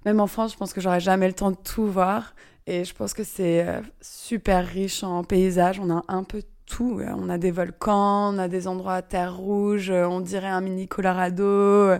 même 0.05 0.19
en 0.19 0.27
France, 0.27 0.53
je 0.53 0.57
pense 0.57 0.73
que 0.73 0.81
j'aurais 0.81 0.99
jamais 0.99 1.27
le 1.27 1.33
temps 1.33 1.51
de 1.51 1.57
tout 1.57 1.85
voir. 1.87 2.33
Et 2.67 2.83
je 2.83 2.93
pense 2.93 3.13
que 3.13 3.23
c'est 3.23 3.67
euh, 3.67 3.81
super 4.01 4.65
riche 4.65 5.03
en 5.03 5.23
paysages. 5.23 5.79
On 5.79 5.89
a 5.89 6.03
un 6.07 6.23
peu 6.23 6.41
tout. 6.65 6.99
On 6.99 7.29
a 7.29 7.37
des 7.37 7.51
volcans, 7.51 8.33
on 8.33 8.39
a 8.39 8.47
des 8.47 8.67
endroits 8.67 8.95
à 8.95 9.01
terre 9.03 9.37
rouge, 9.37 9.91
on 9.91 10.19
dirait 10.19 10.47
un 10.47 10.61
mini 10.61 10.87
Colorado. 10.87 11.91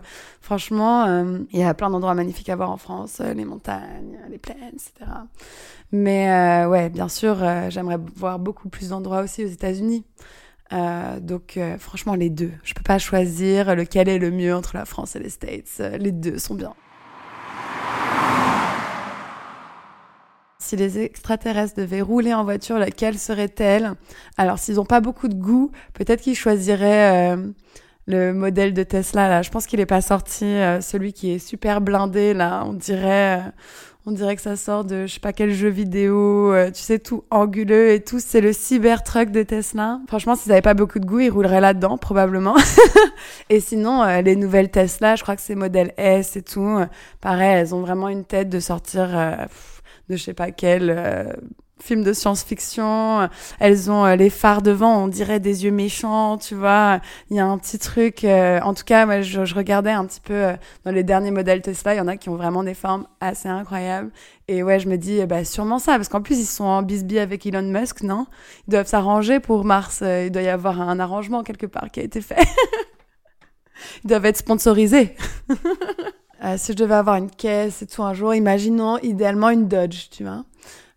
Franchement, 0.41 1.05
euh, 1.05 1.39
il 1.51 1.59
y 1.59 1.63
a 1.63 1.73
plein 1.75 1.91
d'endroits 1.91 2.15
magnifiques 2.15 2.49
à 2.49 2.55
voir 2.55 2.71
en 2.71 2.77
France, 2.77 3.19
les 3.19 3.45
montagnes, 3.45 4.17
les 4.27 4.39
plaines, 4.39 4.73
etc. 4.73 5.11
Mais 5.91 6.65
ouais, 6.65 6.89
bien 6.89 7.09
sûr, 7.09 7.37
j'aimerais 7.69 7.99
voir 8.15 8.39
beaucoup 8.39 8.69
plus 8.69 8.89
d'endroits 8.89 9.21
aussi 9.21 9.45
aux 9.45 9.49
États-Unis. 9.49 10.03
Euh, 10.73 11.19
donc 11.19 11.57
euh, 11.57 11.77
franchement 11.77 12.15
les 12.15 12.29
deux. 12.29 12.51
Je 12.63 12.73
peux 12.73 12.83
pas 12.83 12.97
choisir 12.97 13.75
lequel 13.75 14.09
est 14.09 14.17
le 14.17 14.31
mieux 14.31 14.55
entre 14.55 14.75
la 14.75 14.85
France 14.85 15.15
et 15.15 15.19
les 15.19 15.29
States. 15.29 15.77
Euh, 15.79 15.97
les 15.97 16.11
deux 16.11 16.39
sont 16.39 16.55
bien. 16.55 16.73
Si 20.65 20.75
les 20.75 20.99
extraterrestres 20.99 21.75
devaient 21.75 22.01
rouler 22.01 22.33
en 22.33 22.43
voiture, 22.43 22.77
laquelle 22.79 23.17
serait-elle 23.17 23.93
Alors 24.37 24.59
s'ils 24.59 24.75
n'ont 24.75 24.85
pas 24.85 25.01
beaucoup 25.01 25.27
de 25.27 25.35
goût, 25.35 25.71
peut-être 25.93 26.21
qu'ils 26.21 26.35
choisiraient 26.35 27.37
le 28.07 28.33
modèle 28.33 28.73
de 28.73 28.83
Tesla 28.83 29.29
là. 29.29 29.41
Je 29.41 29.49
pense 29.49 29.67
qu'il 29.67 29.79
n'est 29.79 29.85
pas 29.85 30.01
sorti, 30.01 30.45
celui 30.81 31.13
qui 31.13 31.31
est 31.31 31.39
super 31.39 31.81
blindé 31.81 32.33
là. 32.33 32.63
On 32.65 32.73
dirait, 32.73 33.41
on 34.07 34.11
dirait 34.11 34.35
que 34.35 34.41
ça 34.43 34.55
sort 34.55 34.85
de 34.85 35.07
je 35.07 35.15
sais 35.15 35.19
pas 35.19 35.33
quel 35.33 35.51
jeu 35.51 35.67
vidéo, 35.67 36.53
euh, 36.53 36.69
tu 36.69 36.81
sais, 36.81 36.99
tout 36.99 37.23
anguleux 37.31 37.91
et 37.91 38.03
tout. 38.03 38.19
C'est 38.19 38.39
le 38.39 38.53
Cybertruck 38.53 39.31
de 39.31 39.41
Tesla. 39.41 39.99
Franchement, 40.07 40.35
s'ils 40.35 40.49
n'avaient 40.49 40.61
pas 40.61 40.75
beaucoup 40.75 40.99
de 40.99 41.05
goût, 41.05 41.21
ils 41.21 41.31
rouleraient 41.31 41.61
là-dedans, 41.61 41.97
probablement. 41.97 42.55
et 43.49 43.59
sinon, 43.59 44.03
euh, 44.03 44.21
les 44.21 44.35
nouvelles 44.35 44.69
Tesla, 44.69 45.15
je 45.15 45.23
crois 45.23 45.35
que 45.35 45.41
c'est 45.41 45.55
modèle 45.55 45.91
S 45.97 46.35
et 46.37 46.43
tout. 46.43 46.61
Euh, 46.61 46.85
pareil, 47.19 47.61
elles 47.61 47.73
ont 47.73 47.81
vraiment 47.81 48.07
une 48.07 48.25
tête 48.25 48.47
de 48.49 48.59
sortir 48.59 49.09
de 50.09 50.15
je 50.15 50.23
sais 50.23 50.33
pas 50.33 50.51
quel 50.51 51.35
films 51.79 52.03
de 52.03 52.13
science-fiction. 52.13 53.29
Elles 53.59 53.91
ont 53.91 54.05
euh, 54.05 54.15
les 54.15 54.29
phares 54.29 54.61
devant, 54.61 55.03
on 55.03 55.07
dirait 55.07 55.39
des 55.39 55.65
yeux 55.65 55.71
méchants, 55.71 56.37
tu 56.37 56.55
vois. 56.55 56.99
Il 57.29 57.37
y 57.37 57.39
a 57.39 57.45
un 57.45 57.57
petit 57.57 57.77
truc. 57.77 58.23
Euh, 58.23 58.59
en 58.61 58.73
tout 58.73 58.83
cas, 58.83 59.05
moi, 59.05 59.21
je, 59.21 59.45
je, 59.45 59.55
regardais 59.55 59.91
un 59.91 60.05
petit 60.05 60.21
peu 60.21 60.33
euh, 60.33 60.53
dans 60.85 60.91
les 60.91 61.03
derniers 61.03 61.31
modèles 61.31 61.61
Tesla. 61.61 61.93
Il 61.93 61.97
y 61.97 62.01
en 62.01 62.07
a 62.07 62.17
qui 62.17 62.29
ont 62.29 62.35
vraiment 62.35 62.63
des 62.63 62.73
formes 62.73 63.07
assez 63.19 63.49
incroyables. 63.49 64.11
Et 64.47 64.63
ouais, 64.63 64.79
je 64.79 64.87
me 64.87 64.97
dis, 64.97 65.25
bah 65.25 65.43
sûrement 65.43 65.79
ça, 65.79 65.95
parce 65.95 66.07
qu'en 66.07 66.21
plus 66.21 66.39
ils 66.39 66.45
sont 66.45 66.65
en 66.65 66.83
bisbee 66.83 67.19
avec 67.19 67.45
Elon 67.47 67.63
Musk, 67.63 68.03
non? 68.03 68.27
Ils 68.67 68.71
doivent 68.71 68.87
s'arranger 68.87 69.39
pour 69.39 69.65
Mars. 69.65 70.03
Il 70.03 70.31
doit 70.31 70.43
y 70.43 70.49
avoir 70.49 70.81
un 70.81 70.99
arrangement 70.99 71.43
quelque 71.43 71.65
part 71.65 71.89
qui 71.91 71.99
a 71.99 72.03
été 72.03 72.21
fait. 72.21 72.37
Ils 74.03 74.07
doivent 74.07 74.25
être 74.25 74.37
sponsorisés. 74.37 75.15
si 76.57 76.73
je 76.73 76.77
devais 76.77 76.95
avoir 76.95 77.15
une 77.15 77.31
caisse 77.31 77.81
et 77.81 77.87
tout 77.87 78.03
un 78.03 78.13
jour, 78.13 78.35
imaginons 78.35 78.97
idéalement 78.99 79.49
une 79.49 79.67
Dodge, 79.67 80.09
tu 80.11 80.23
vois. 80.23 80.45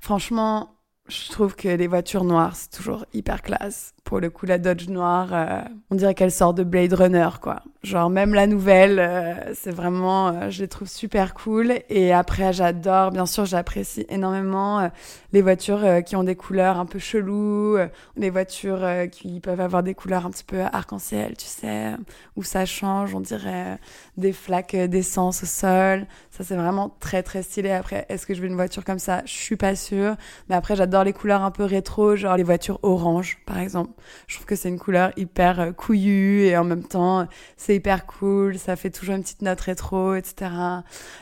Franchement, 0.00 0.74
je 1.08 1.30
trouve 1.30 1.56
que 1.56 1.68
les 1.68 1.86
voitures 1.86 2.24
noires, 2.24 2.54
c'est 2.54 2.70
toujours 2.70 3.06
hyper 3.14 3.42
classe. 3.42 3.94
Pour 4.08 4.20
le 4.20 4.30
coup, 4.30 4.46
la 4.46 4.56
Dodge 4.56 4.88
noire, 4.88 5.28
euh, 5.34 5.60
on 5.90 5.94
dirait 5.94 6.14
qu'elle 6.14 6.32
sort 6.32 6.54
de 6.54 6.64
Blade 6.64 6.94
Runner, 6.94 7.28
quoi. 7.42 7.60
Genre, 7.82 8.08
même 8.08 8.32
la 8.32 8.46
nouvelle, 8.46 8.98
euh, 8.98 9.52
c'est 9.52 9.70
vraiment, 9.70 10.28
euh, 10.28 10.48
je 10.48 10.62
les 10.62 10.68
trouve 10.68 10.88
super 10.88 11.34
cool. 11.34 11.74
Et 11.90 12.14
après, 12.14 12.54
j'adore, 12.54 13.10
bien 13.10 13.26
sûr, 13.26 13.44
j'apprécie 13.44 14.06
énormément 14.08 14.90
les 15.34 15.42
voitures 15.42 16.02
qui 16.06 16.16
ont 16.16 16.24
des 16.24 16.36
couleurs 16.36 16.78
un 16.78 16.86
peu 16.86 16.98
cheloues, 16.98 17.76
les 18.16 18.30
voitures 18.30 18.82
qui 19.12 19.40
peuvent 19.40 19.60
avoir 19.60 19.82
des 19.82 19.92
couleurs 19.92 20.24
un 20.24 20.30
petit 20.30 20.42
peu 20.42 20.62
arc-en-ciel, 20.62 21.36
tu 21.36 21.44
sais, 21.44 21.90
où 22.34 22.42
ça 22.42 22.64
change, 22.64 23.14
on 23.14 23.20
dirait 23.20 23.78
des 24.16 24.32
flaques 24.32 24.74
d'essence 24.74 25.42
au 25.42 25.46
sol. 25.46 26.06
Ça, 26.30 26.44
c'est 26.44 26.56
vraiment 26.56 26.96
très, 26.98 27.22
très 27.22 27.42
stylé. 27.42 27.72
Après, 27.72 28.06
est-ce 28.08 28.26
que 28.26 28.32
je 28.32 28.40
veux 28.40 28.46
une 28.46 28.54
voiture 28.54 28.86
comme 28.86 28.98
ça? 28.98 29.20
Je 29.26 29.32
suis 29.32 29.56
pas 29.56 29.76
sûre. 29.76 30.16
Mais 30.48 30.56
après, 30.56 30.76
j'adore 30.76 31.04
les 31.04 31.12
couleurs 31.12 31.42
un 31.42 31.50
peu 31.50 31.64
rétro, 31.64 32.16
genre 32.16 32.38
les 32.38 32.42
voitures 32.42 32.78
orange, 32.82 33.38
par 33.44 33.58
exemple. 33.58 33.90
Je 34.26 34.34
trouve 34.36 34.46
que 34.46 34.56
c'est 34.56 34.68
une 34.68 34.78
couleur 34.78 35.12
hyper 35.16 35.60
euh, 35.60 35.72
couillue 35.72 36.44
et 36.44 36.56
en 36.56 36.64
même 36.64 36.84
temps, 36.84 37.26
c'est 37.56 37.76
hyper 37.76 38.06
cool. 38.06 38.58
Ça 38.58 38.76
fait 38.76 38.90
toujours 38.90 39.14
une 39.14 39.22
petite 39.22 39.42
note 39.42 39.60
rétro, 39.60 40.14
etc. 40.14 40.50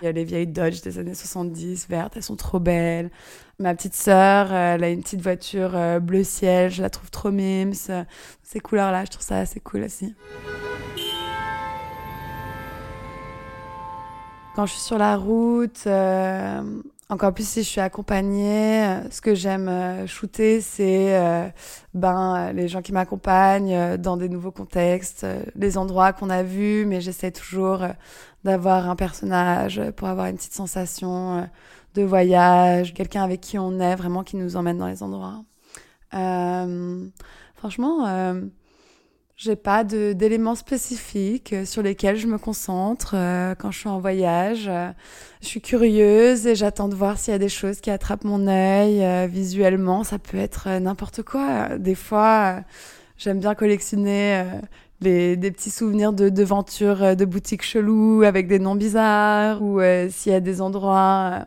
Il 0.03 0.05
y 0.05 0.09
a 0.09 0.13
les 0.13 0.25
vieilles 0.25 0.47
Dodge 0.47 0.83
des 0.83 0.99
années 0.99 1.15
70 1.15 1.89
vertes, 1.89 2.15
elles 2.17 2.23
sont 2.23 2.37
trop 2.37 2.61
belles. 2.61 3.11
Ma 3.59 3.75
petite 3.75 3.95
sœur, 3.95 4.53
elle 4.53 4.85
a 4.85 4.89
une 4.91 5.03
petite 5.03 5.23
voiture 5.23 5.71
euh, 5.75 5.99
bleu 5.99 6.25
ciel, 6.25 6.71
je 6.71 6.83
la 6.83 6.91
trouve 6.91 7.11
trop 7.11 7.31
mimes. 7.31 7.73
Ces 8.43 8.61
couleurs-là, 8.61 9.05
je 9.07 9.11
trouve 9.11 9.25
ça 9.25 9.39
assez 9.39 9.61
cool 9.61 9.85
aussi. 9.85 10.15
Quand 14.57 14.65
je 14.65 14.73
suis 14.73 14.83
sur 14.83 14.97
la 14.97 15.17
route, 15.17 15.85
euh, 15.87 16.63
encore 17.09 17.33
plus 17.33 17.47
si 17.49 17.63
je 17.63 17.69
suis 17.69 17.81
accompagnée, 17.81 18.85
euh, 18.85 19.11
ce 19.11 19.21
que 19.21 19.35
j'aime 19.35 19.69
euh, 19.69 20.07
shooter, 20.07 20.61
c'est 20.61 21.17
euh, 21.17 21.49
ben 21.95 22.53
les 22.53 22.67
gens 22.69 22.83
qui 22.83 22.93
m'accompagnent 22.93 23.97
dans 23.97 24.17
des 24.17 24.29
nouveaux 24.29 24.51
contextes, 24.51 25.27
les 25.55 25.79
endroits 25.79 26.13
qu'on 26.13 26.31
a 26.31 26.43
vus, 26.43 26.85
mais 26.87 27.01
j'essaie 27.01 27.31
toujours 27.31 27.85
d'avoir 28.45 28.91
un 28.91 28.97
personnage 28.97 29.81
pour 29.97 30.09
avoir 30.09 30.27
une 30.27 30.37
petite 30.37 30.55
sensation 30.55 31.49
de 31.95 32.03
voyage, 32.03 32.93
quelqu'un 32.95 33.23
avec 33.23 33.41
qui 33.41 33.59
on 33.59 33.79
est 33.81 33.97
vraiment 33.97 34.25
qui 34.25 34.37
nous 34.37 34.57
emmène 34.57 34.79
dans 34.79 34.89
les 34.89 35.03
endroits. 35.03 35.45
franchement 37.55 38.41
j'ai 39.37 39.55
pas 39.55 39.85
d'éléments 39.85 40.55
spécifiques 40.55 41.53
euh, 41.53 41.65
sur 41.67 41.83
lesquels 41.83 42.17
je 42.17 42.27
me 42.27 42.39
concentre 42.39 43.13
euh, 43.15 43.55
quand 43.55 43.71
je 43.71 43.81
suis 43.81 43.89
en 43.89 44.01
voyage. 44.01 44.67
Euh, 44.67 44.91
je 45.43 45.47
suis 45.47 45.61
curieuse 45.61 46.47
et 46.47 46.55
j'attends 46.55 46.89
de 46.89 46.95
voir 46.95 47.19
s'il 47.19 47.33
y 47.33 47.35
a 47.35 47.39
des 47.39 47.51
choses 47.51 47.81
qui 47.83 47.91
attrapent 47.91 48.25
mon 48.25 48.49
œil 48.49 49.29
visuellement. 49.29 50.05
Ça 50.05 50.19
peut 50.19 50.39
être 50.39 50.69
n'importe 50.81 51.23
quoi. 51.23 51.77
Des 51.79 51.95
fois, 51.95 52.63
j'aime 53.19 53.39
bien 53.39 53.55
collectionner 53.55 54.45
des 55.01 55.37
petits 55.37 55.71
souvenirs 55.71 56.13
de 56.15 56.31
devantures 56.31 57.15
de 57.15 57.25
boutiques 57.27 57.63
cheloues 57.63 58.23
avec 58.25 58.49
des 58.49 58.59
noms 58.59 58.75
bizarres 58.75 59.63
ou 59.63 59.81
s'il 60.11 60.33
y 60.33 60.35
a 60.35 60.41
des 60.41 60.61
endroits 60.63 61.47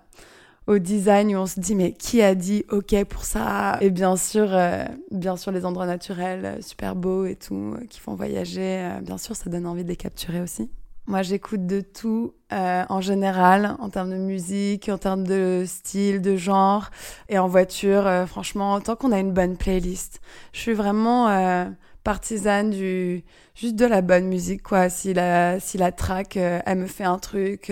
au 0.69 0.77
design 0.77 1.35
où 1.35 1.39
on 1.39 1.47
se 1.47 1.59
dit 1.59 1.73
mais 1.73 1.93
qui 1.93 2.21
a 2.21 2.35
dit 2.35 2.63
ok 2.69 3.03
pour 3.05 3.25
ça? 3.25 3.79
Et 3.81 3.89
bien 3.89 4.15
sûr 4.15 4.47
euh, 4.51 4.85
bien 5.09 5.35
sûr 5.35 5.51
les 5.51 5.65
endroits 5.65 5.87
naturels 5.87 6.45
euh, 6.45 6.61
super 6.61 6.95
beaux 6.95 7.25
et 7.25 7.35
tout 7.35 7.73
euh, 7.75 7.85
qui 7.89 7.99
font 7.99 8.13
voyager 8.13 8.87
bien 9.01 9.17
sûr 9.17 9.35
ça 9.35 9.49
donne 9.49 9.65
envie 9.65 9.83
de 9.83 9.89
les 9.89 9.95
capturer 9.95 10.41
aussi. 10.41 10.69
Moi 11.07 11.23
j'écoute 11.23 11.65
de 11.65 11.81
tout 11.81 12.33
en 12.51 13.01
général 13.01 13.75
en 13.79 13.89
termes 13.89 14.11
de 14.11 14.17
musique 14.17 14.89
en 14.89 14.99
termes 14.99 15.25
de 15.25 15.63
style 15.65 16.21
de 16.21 16.35
genre. 16.35 16.91
Et 17.29 17.39
en 17.39 17.47
voiture 17.47 18.07
franchement 18.27 18.79
tant 18.79 18.95
qu'on 18.95 19.11
a 19.11 19.19
une 19.19 19.33
bonne 19.33 19.57
playlist 19.57 20.21
je 20.53 20.59
suis 20.59 20.73
vraiment 20.73 21.65
partisane 22.03 22.69
du 22.69 23.23
juste 23.55 23.75
de 23.75 23.85
la 23.85 24.03
bonne 24.03 24.27
musique 24.27 24.61
quoi. 24.61 24.89
Si 24.89 25.15
la 25.15 25.59
si 25.59 25.79
la 25.79 25.91
track 25.91 26.37
elle 26.37 26.77
me 26.77 26.85
fait 26.85 27.05
un 27.05 27.17
truc 27.17 27.71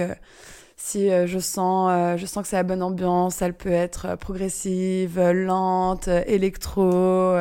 si 0.77 1.11
euh, 1.11 1.25
je 1.25 1.39
sens 1.39 1.89
euh, 1.91 2.17
je 2.17 2.25
sens 2.25 2.43
que 2.43 2.49
c'est 2.49 2.55
la 2.55 2.63
bonne 2.63 2.83
ambiance, 2.83 3.41
elle 3.41 3.55
peut 3.55 3.71
être 3.71 4.05
euh, 4.05 4.15
progressive, 4.15 5.19
lente, 5.19 6.07
électro, 6.07 7.35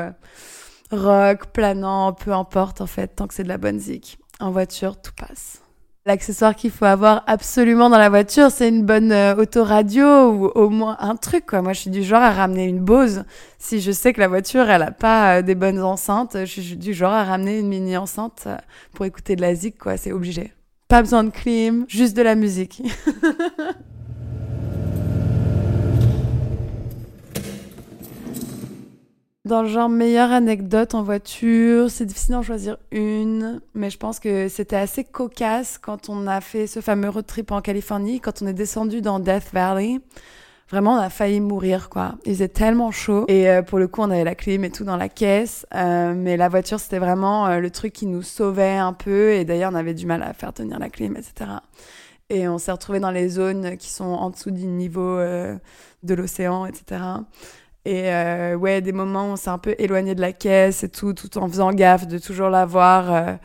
rock, 0.90 1.46
planant, 1.52 2.14
peu 2.14 2.32
importe 2.32 2.80
en 2.80 2.86
fait, 2.86 3.08
tant 3.08 3.26
que 3.26 3.34
c'est 3.34 3.44
de 3.44 3.48
la 3.48 3.58
bonne 3.58 3.78
zik. 3.78 4.18
En 4.40 4.50
voiture, 4.50 5.00
tout 5.00 5.12
passe. 5.16 5.60
L'accessoire 6.06 6.54
qu'il 6.54 6.70
faut 6.70 6.84
avoir 6.84 7.24
absolument 7.26 7.90
dans 7.90 7.98
la 7.98 8.08
voiture, 8.08 8.50
c'est 8.50 8.68
une 8.68 8.86
bonne 8.86 9.12
autoradio 9.12 10.30
ou 10.30 10.46
au 10.46 10.70
moins 10.70 10.96
un 11.00 11.16
truc 11.16 11.46
quoi. 11.46 11.62
Moi, 11.62 11.72
je 11.72 11.80
suis 11.80 11.90
du 11.90 12.04
genre 12.04 12.22
à 12.22 12.30
ramener 12.30 12.64
une 12.64 12.78
Bose. 12.78 13.24
Si 13.58 13.80
je 13.80 13.90
sais 13.90 14.12
que 14.12 14.20
la 14.20 14.28
voiture, 14.28 14.70
elle 14.70 14.82
a 14.82 14.92
pas 14.92 15.42
des 15.42 15.56
bonnes 15.56 15.82
enceintes, 15.82 16.36
je 16.40 16.60
suis 16.60 16.76
du 16.76 16.94
genre 16.94 17.12
à 17.12 17.24
ramener 17.24 17.58
une 17.58 17.68
mini 17.68 17.96
enceinte 17.96 18.46
pour 18.94 19.04
écouter 19.04 19.34
de 19.36 19.42
la 19.42 19.54
zik 19.54 19.78
quoi, 19.78 19.96
c'est 19.96 20.12
obligé. 20.12 20.55
Pas 20.88 21.02
besoin 21.02 21.24
de 21.24 21.30
clim, 21.30 21.84
juste 21.88 22.16
de 22.16 22.22
la 22.22 22.36
musique. 22.36 22.80
Dans 29.44 29.62
le 29.62 29.68
genre 29.68 29.88
meilleure 29.88 30.30
anecdote 30.32 30.94
en 30.94 31.02
voiture, 31.04 31.90
c'est 31.90 32.04
difficile 32.04 32.34
d'en 32.34 32.42
choisir 32.42 32.78
une, 32.90 33.60
mais 33.74 33.90
je 33.90 33.98
pense 33.98 34.18
que 34.18 34.48
c'était 34.48 34.74
assez 34.74 35.04
cocasse 35.04 35.78
quand 35.78 36.08
on 36.08 36.26
a 36.26 36.40
fait 36.40 36.66
ce 36.66 36.80
fameux 36.80 37.08
road 37.08 37.26
trip 37.26 37.52
en 37.52 37.60
Californie, 37.60 38.18
quand 38.20 38.42
on 38.42 38.48
est 38.48 38.52
descendu 38.52 39.02
dans 39.02 39.20
Death 39.20 39.50
Valley 39.52 40.00
vraiment 40.70 40.94
on 40.94 40.98
a 40.98 41.10
failli 41.10 41.40
mourir 41.40 41.88
quoi. 41.88 42.16
Il 42.24 42.32
faisait 42.34 42.48
tellement 42.48 42.90
chaud 42.90 43.24
et 43.28 43.48
euh, 43.48 43.62
pour 43.62 43.78
le 43.78 43.88
coup 43.88 44.02
on 44.02 44.10
avait 44.10 44.24
la 44.24 44.34
clim 44.34 44.64
et 44.64 44.70
tout 44.70 44.84
dans 44.84 44.96
la 44.96 45.08
caisse, 45.08 45.66
euh, 45.74 46.14
mais 46.16 46.36
la 46.36 46.48
voiture 46.48 46.80
c'était 46.80 46.98
vraiment 46.98 47.46
euh, 47.46 47.60
le 47.60 47.70
truc 47.70 47.92
qui 47.92 48.06
nous 48.06 48.22
sauvait 48.22 48.76
un 48.76 48.92
peu 48.92 49.32
et 49.32 49.44
d'ailleurs 49.44 49.72
on 49.72 49.76
avait 49.76 49.94
du 49.94 50.06
mal 50.06 50.22
à 50.22 50.32
faire 50.32 50.52
tenir 50.52 50.78
la 50.78 50.88
clim 50.88 51.16
etc. 51.16 51.50
Et 52.28 52.48
on 52.48 52.58
s'est 52.58 52.72
retrouvé 52.72 52.98
dans 52.98 53.12
les 53.12 53.28
zones 53.28 53.76
qui 53.76 53.88
sont 53.88 54.04
en 54.04 54.30
dessous 54.30 54.50
du 54.50 54.66
niveau 54.66 55.16
de 55.18 56.14
l'océan 56.14 56.66
etc. 56.66 57.00
Et 57.84 58.10
ouais 58.56 58.80
des 58.80 58.90
moments 58.90 59.28
où 59.28 59.32
on 59.32 59.36
s'est 59.36 59.50
un 59.50 59.58
peu 59.58 59.76
éloigné 59.78 60.16
de 60.16 60.20
la 60.20 60.32
caisse 60.32 60.82
et 60.82 60.88
tout, 60.88 61.12
tout 61.12 61.38
en 61.38 61.46
faisant 61.46 61.70
gaffe 61.70 62.08
de 62.08 62.18
toujours 62.18 62.48
l'avoir 62.48 63.38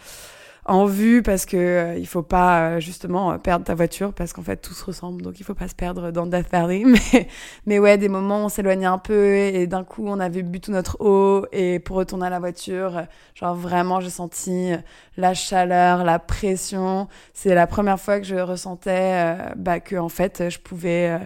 en 0.72 0.86
vue 0.86 1.22
parce 1.22 1.46
que 1.46 1.58
euh, 1.58 1.98
il 1.98 2.08
faut 2.08 2.24
pas 2.24 2.62
euh, 2.62 2.80
justement 2.80 3.38
perdre 3.40 3.66
ta 3.66 3.76
voiture 3.76 4.14
parce 4.14 4.34
qu'en 4.34 4.42
fait 4.42 4.58
tout 4.58 4.74
se 4.74 4.84
ressemble. 4.86 5.22
Donc 5.22 5.40
il 5.40 5.44
faut 5.44 5.54
pas 5.54 5.68
se 5.68 5.76
perdre 5.76 6.12
dans 6.12 6.26
Death 6.26 6.50
Valley. 6.52 6.84
Mais 6.86 7.28
mais 7.66 7.80
ouais 7.80 7.98
des 7.98 8.10
moments 8.10 8.44
où 8.44 8.46
on 8.46 8.50
s'éloignait 8.50 8.86
un 8.86 8.98
peu 8.98 9.36
et, 9.36 9.68
d'un 9.68 9.84
coup 9.84 10.04
on 10.08 10.20
avait 10.20 10.44
bu 10.44 10.60
tout 10.60 10.72
notre 10.72 10.98
eau 11.02 11.46
et 11.52 11.80
pour 11.80 11.98
retourner 11.98 12.28
à 12.28 12.30
la 12.30 12.40
voiture 12.40 13.04
genre 13.36 13.56
vraiment 13.56 14.00
j'ai 14.00 14.10
senti 14.10 14.72
la 15.18 15.34
chaleur 15.34 16.04
la 16.04 16.20
pression. 16.20 17.08
C'est 17.34 17.54
la 17.54 17.68
première 17.68 18.00
fois 18.00 18.20
que 18.20 18.26
je 18.26 18.36
ressentais 18.36 19.38
euh, 19.38 19.54
bah 19.58 19.80
que 19.80 19.96
en 19.96 20.10
fait 20.10 20.50
je 20.50 20.60
pouvais 20.60 21.20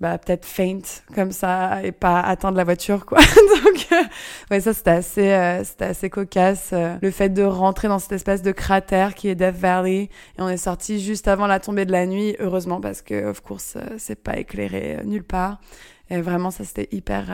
bah, 0.00 0.18
peut-être 0.18 0.44
faint 0.44 0.80
comme 1.14 1.32
ça 1.32 1.82
et 1.82 1.92
pas 1.92 2.20
atteindre 2.20 2.56
la 2.56 2.64
voiture 2.64 3.06
quoi. 3.06 3.18
Donc 3.64 3.86
euh, 3.92 4.02
ouais 4.50 4.60
ça 4.60 4.74
c'était 4.74 4.90
assez 4.90 5.32
euh, 5.32 5.64
c'était 5.64 5.86
assez 5.86 6.10
cocasse 6.10 6.70
euh, 6.72 6.96
le 7.00 7.10
fait 7.10 7.30
de 7.30 7.42
rentrer 7.42 7.88
dans 7.88 7.98
cette 7.98 8.12
espèce 8.12 8.42
de 8.42 8.52
cratère 8.52 9.14
qui 9.14 9.28
est 9.28 9.34
Death 9.34 9.56
Valley 9.56 10.02
et 10.02 10.08
on 10.38 10.48
est 10.48 10.58
sorti 10.58 11.00
juste 11.00 11.28
avant 11.28 11.46
la 11.46 11.60
tombée 11.60 11.86
de 11.86 11.92
la 11.92 12.06
nuit 12.06 12.36
heureusement 12.40 12.80
parce 12.80 13.00
que 13.00 13.30
of 13.30 13.40
course 13.40 13.78
c'est 13.96 14.22
pas 14.22 14.36
éclairé 14.36 15.00
nulle 15.04 15.24
part. 15.24 15.60
Et 16.08 16.20
vraiment 16.20 16.50
ça 16.50 16.64
c'était 16.64 16.88
hyper 16.92 17.26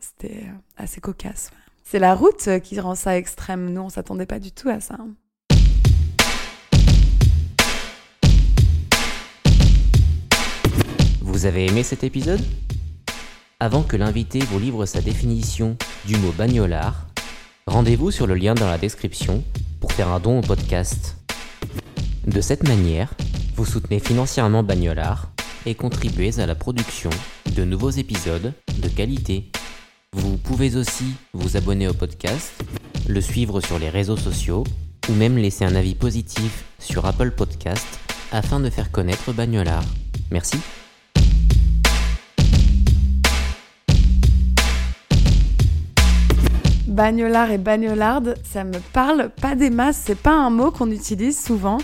c'était 0.00 0.44
assez 0.76 1.00
cocasse 1.00 1.50
c'est 1.84 1.98
la 1.98 2.14
route 2.14 2.60
qui 2.62 2.78
rend 2.78 2.94
ça 2.94 3.16
extrême. 3.16 3.72
Nous 3.72 3.80
on 3.80 3.88
s'attendait 3.88 4.26
pas 4.26 4.38
du 4.38 4.52
tout 4.52 4.68
à 4.68 4.80
ça 4.80 4.96
Vous 11.40 11.46
avez 11.46 11.64
aimé 11.64 11.82
cet 11.82 12.04
épisode? 12.04 12.42
Avant 13.60 13.82
que 13.82 13.96
l'invité 13.96 14.40
vous 14.40 14.58
livre 14.58 14.84
sa 14.84 15.00
définition 15.00 15.78
du 16.04 16.18
mot 16.18 16.32
bagnolard, 16.32 17.06
rendez-vous 17.66 18.10
sur 18.10 18.26
le 18.26 18.34
lien 18.34 18.52
dans 18.52 18.68
la 18.68 18.76
description 18.76 19.42
pour 19.80 19.90
faire 19.92 20.08
un 20.08 20.20
don 20.20 20.40
au 20.40 20.42
podcast. 20.42 21.16
De 22.26 22.42
cette 22.42 22.68
manière, 22.68 23.14
vous 23.56 23.64
soutenez 23.64 24.00
financièrement 24.00 24.62
Bagnolard 24.62 25.30
et 25.64 25.74
contribuez 25.74 26.38
à 26.40 26.44
la 26.44 26.54
production 26.54 27.08
de 27.56 27.64
nouveaux 27.64 27.88
épisodes 27.88 28.52
de 28.76 28.88
qualité. 28.88 29.50
Vous 30.12 30.36
pouvez 30.36 30.76
aussi 30.76 31.14
vous 31.32 31.56
abonner 31.56 31.88
au 31.88 31.94
podcast, 31.94 32.52
le 33.08 33.22
suivre 33.22 33.62
sur 33.62 33.78
les 33.78 33.88
réseaux 33.88 34.18
sociaux 34.18 34.64
ou 35.08 35.14
même 35.14 35.38
laisser 35.38 35.64
un 35.64 35.74
avis 35.74 35.94
positif 35.94 36.66
sur 36.78 37.06
Apple 37.06 37.30
Podcast 37.30 37.98
afin 38.30 38.60
de 38.60 38.68
faire 38.68 38.90
connaître 38.90 39.32
Bagnolard. 39.32 39.86
Merci. 40.30 40.58
Bagnolard 47.00 47.50
et 47.50 47.56
bagnolarde, 47.56 48.34
ça 48.44 48.62
me 48.62 48.78
parle 48.92 49.30
pas 49.40 49.54
des 49.54 49.70
masses, 49.70 50.02
c'est 50.04 50.18
pas 50.18 50.34
un 50.34 50.50
mot 50.50 50.70
qu'on 50.70 50.90
utilise 50.90 51.42
souvent, 51.42 51.78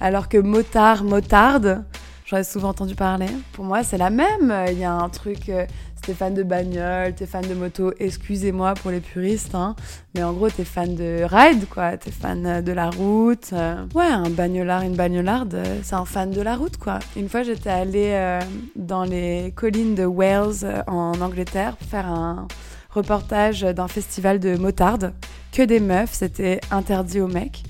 alors 0.00 0.30
que 0.30 0.38
motard, 0.38 1.04
motarde, 1.04 1.84
j'en 2.24 2.38
ai 2.38 2.42
souvent 2.42 2.70
entendu 2.70 2.94
parler. 2.94 3.26
Pour 3.52 3.66
moi, 3.66 3.82
c'est 3.82 3.98
la 3.98 4.08
même. 4.08 4.64
Il 4.70 4.78
y 4.78 4.84
a 4.84 4.94
un 4.94 5.10
truc, 5.10 5.50
euh, 5.50 5.66
t'es 6.00 6.14
fan 6.14 6.32
de 6.32 6.42
bagnole, 6.42 7.14
t'es 7.14 7.26
fan 7.26 7.46
de 7.46 7.52
moto, 7.52 7.92
excusez-moi 7.98 8.72
pour 8.72 8.90
les 8.90 9.00
puristes, 9.00 9.54
hein, 9.54 9.76
mais 10.14 10.22
en 10.22 10.32
gros, 10.32 10.48
t'es 10.48 10.64
fan 10.64 10.94
de 10.94 11.22
ride, 11.22 11.68
quoi, 11.68 11.98
t'es 11.98 12.10
fan 12.10 12.62
de 12.62 12.72
la 12.72 12.88
route. 12.88 13.50
Euh. 13.52 13.84
ouais, 13.94 14.06
un 14.06 14.30
bagnolard, 14.30 14.80
une 14.80 14.96
bagnolarde, 14.96 15.62
c'est 15.82 15.96
un 15.96 16.06
fan 16.06 16.30
de 16.30 16.40
la 16.40 16.56
route, 16.56 16.78
quoi. 16.78 16.98
Une 17.14 17.28
fois, 17.28 17.42
j'étais 17.42 17.68
allée 17.68 18.12
euh, 18.14 18.40
dans 18.74 19.04
les 19.04 19.52
collines 19.54 19.94
de 19.94 20.06
Wales, 20.06 20.82
en 20.86 21.20
Angleterre, 21.20 21.76
pour 21.76 21.88
faire 21.88 22.06
un 22.06 22.48
reportage 22.94 23.62
d'un 23.62 23.88
festival 23.88 24.38
de 24.38 24.56
motarde, 24.56 25.12
que 25.52 25.62
des 25.62 25.80
meufs, 25.80 26.12
c'était 26.12 26.60
interdit 26.70 27.20
aux 27.20 27.28
mecs. 27.28 27.62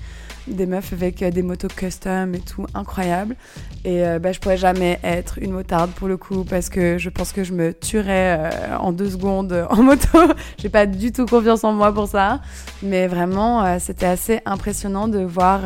des 0.47 0.65
meufs 0.65 0.91
avec 0.91 1.21
euh, 1.21 1.31
des 1.31 1.41
motos 1.41 1.69
custom 1.69 2.35
et 2.35 2.39
tout, 2.39 2.65
incroyable. 2.73 3.35
Et 3.85 4.05
euh, 4.05 4.19
bah, 4.19 4.33
je 4.33 4.39
pourrais 4.39 4.57
jamais 4.57 4.99
être 5.03 5.39
une 5.39 5.51
motarde 5.51 5.91
pour 5.91 6.09
le 6.09 6.17
coup 6.17 6.43
parce 6.43 6.69
que 6.69 6.97
je 6.97 7.09
pense 7.09 7.31
que 7.31 7.45
je 7.45 7.53
me 7.53 7.73
tuerais 7.73 8.37
euh, 8.37 8.77
en 8.77 8.91
deux 8.91 9.09
secondes 9.09 9.65
en 9.69 9.83
moto. 9.83 10.19
J'ai 10.57 10.69
pas 10.69 10.85
du 10.85 11.13
tout 11.13 11.25
confiance 11.25 11.63
en 11.63 11.71
moi 11.71 11.93
pour 11.93 12.07
ça. 12.07 12.41
Mais 12.81 13.07
vraiment, 13.07 13.79
c'était 13.79 14.05
assez 14.05 14.41
impressionnant 14.45 15.07
de 15.07 15.19
voir 15.19 15.61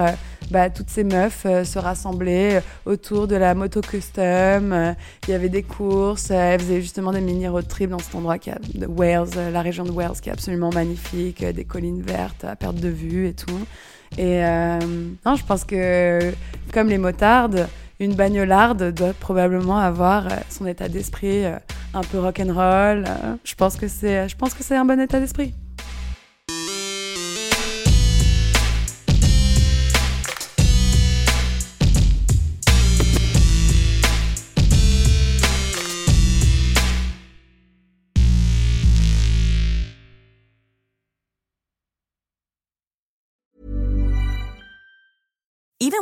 bah, 0.51 0.69
toutes 0.69 0.89
ces 0.89 1.03
meufs 1.03 1.43
se 1.43 1.79
rassembler 1.79 2.59
autour 2.85 3.27
de 3.27 3.35
la 3.35 3.53
moto 3.55 3.81
custom. 3.81 4.95
Il 5.27 5.31
y 5.31 5.33
avait 5.33 5.49
des 5.49 5.63
courses, 5.63 6.31
elles 6.31 6.59
faisaient 6.59 6.81
justement 6.81 7.11
des 7.11 7.21
mini 7.21 7.47
road 7.47 7.67
trips 7.67 7.89
dans 7.89 7.99
cet 7.99 8.15
endroit 8.15 8.37
qui 8.37 8.49
a, 8.49 8.57
de 8.73 8.85
Wales, 8.85 9.51
la 9.51 9.61
région 9.61 9.83
de 9.83 9.91
Wales 9.91 10.19
qui 10.21 10.29
est 10.29 10.33
absolument 10.33 10.69
magnifique, 10.73 11.43
des 11.43 11.65
collines 11.65 12.01
vertes 12.01 12.45
à 12.45 12.55
perte 12.55 12.75
de 12.77 12.89
vue 12.89 13.27
et 13.27 13.33
tout. 13.33 13.59
Et 14.15 14.43
euh, 14.43 14.79
non, 15.25 15.35
je 15.35 15.43
pense 15.43 15.63
que 15.63 16.31
comme 16.73 16.87
les 16.87 16.97
motardes, 16.97 17.67
une 17.99 18.13
bagnolarde 18.13 18.93
doit 18.93 19.13
probablement 19.13 19.79
avoir 19.79 20.27
euh, 20.27 20.35
son 20.49 20.65
état 20.65 20.87
d'esprit 20.87 21.45
euh, 21.45 21.57
un 21.93 22.01
peu 22.01 22.19
rock'n'roll. 22.19 23.05
Je 23.43 23.55
pense 23.55 23.75
que 23.75 23.87
c'est, 23.87 24.29
je 24.29 24.35
pense 24.35 24.53
que 24.53 24.63
c'est 24.63 24.75
un 24.75 24.85
bon 24.85 24.99
état 24.99 25.19
d'esprit. 25.19 25.53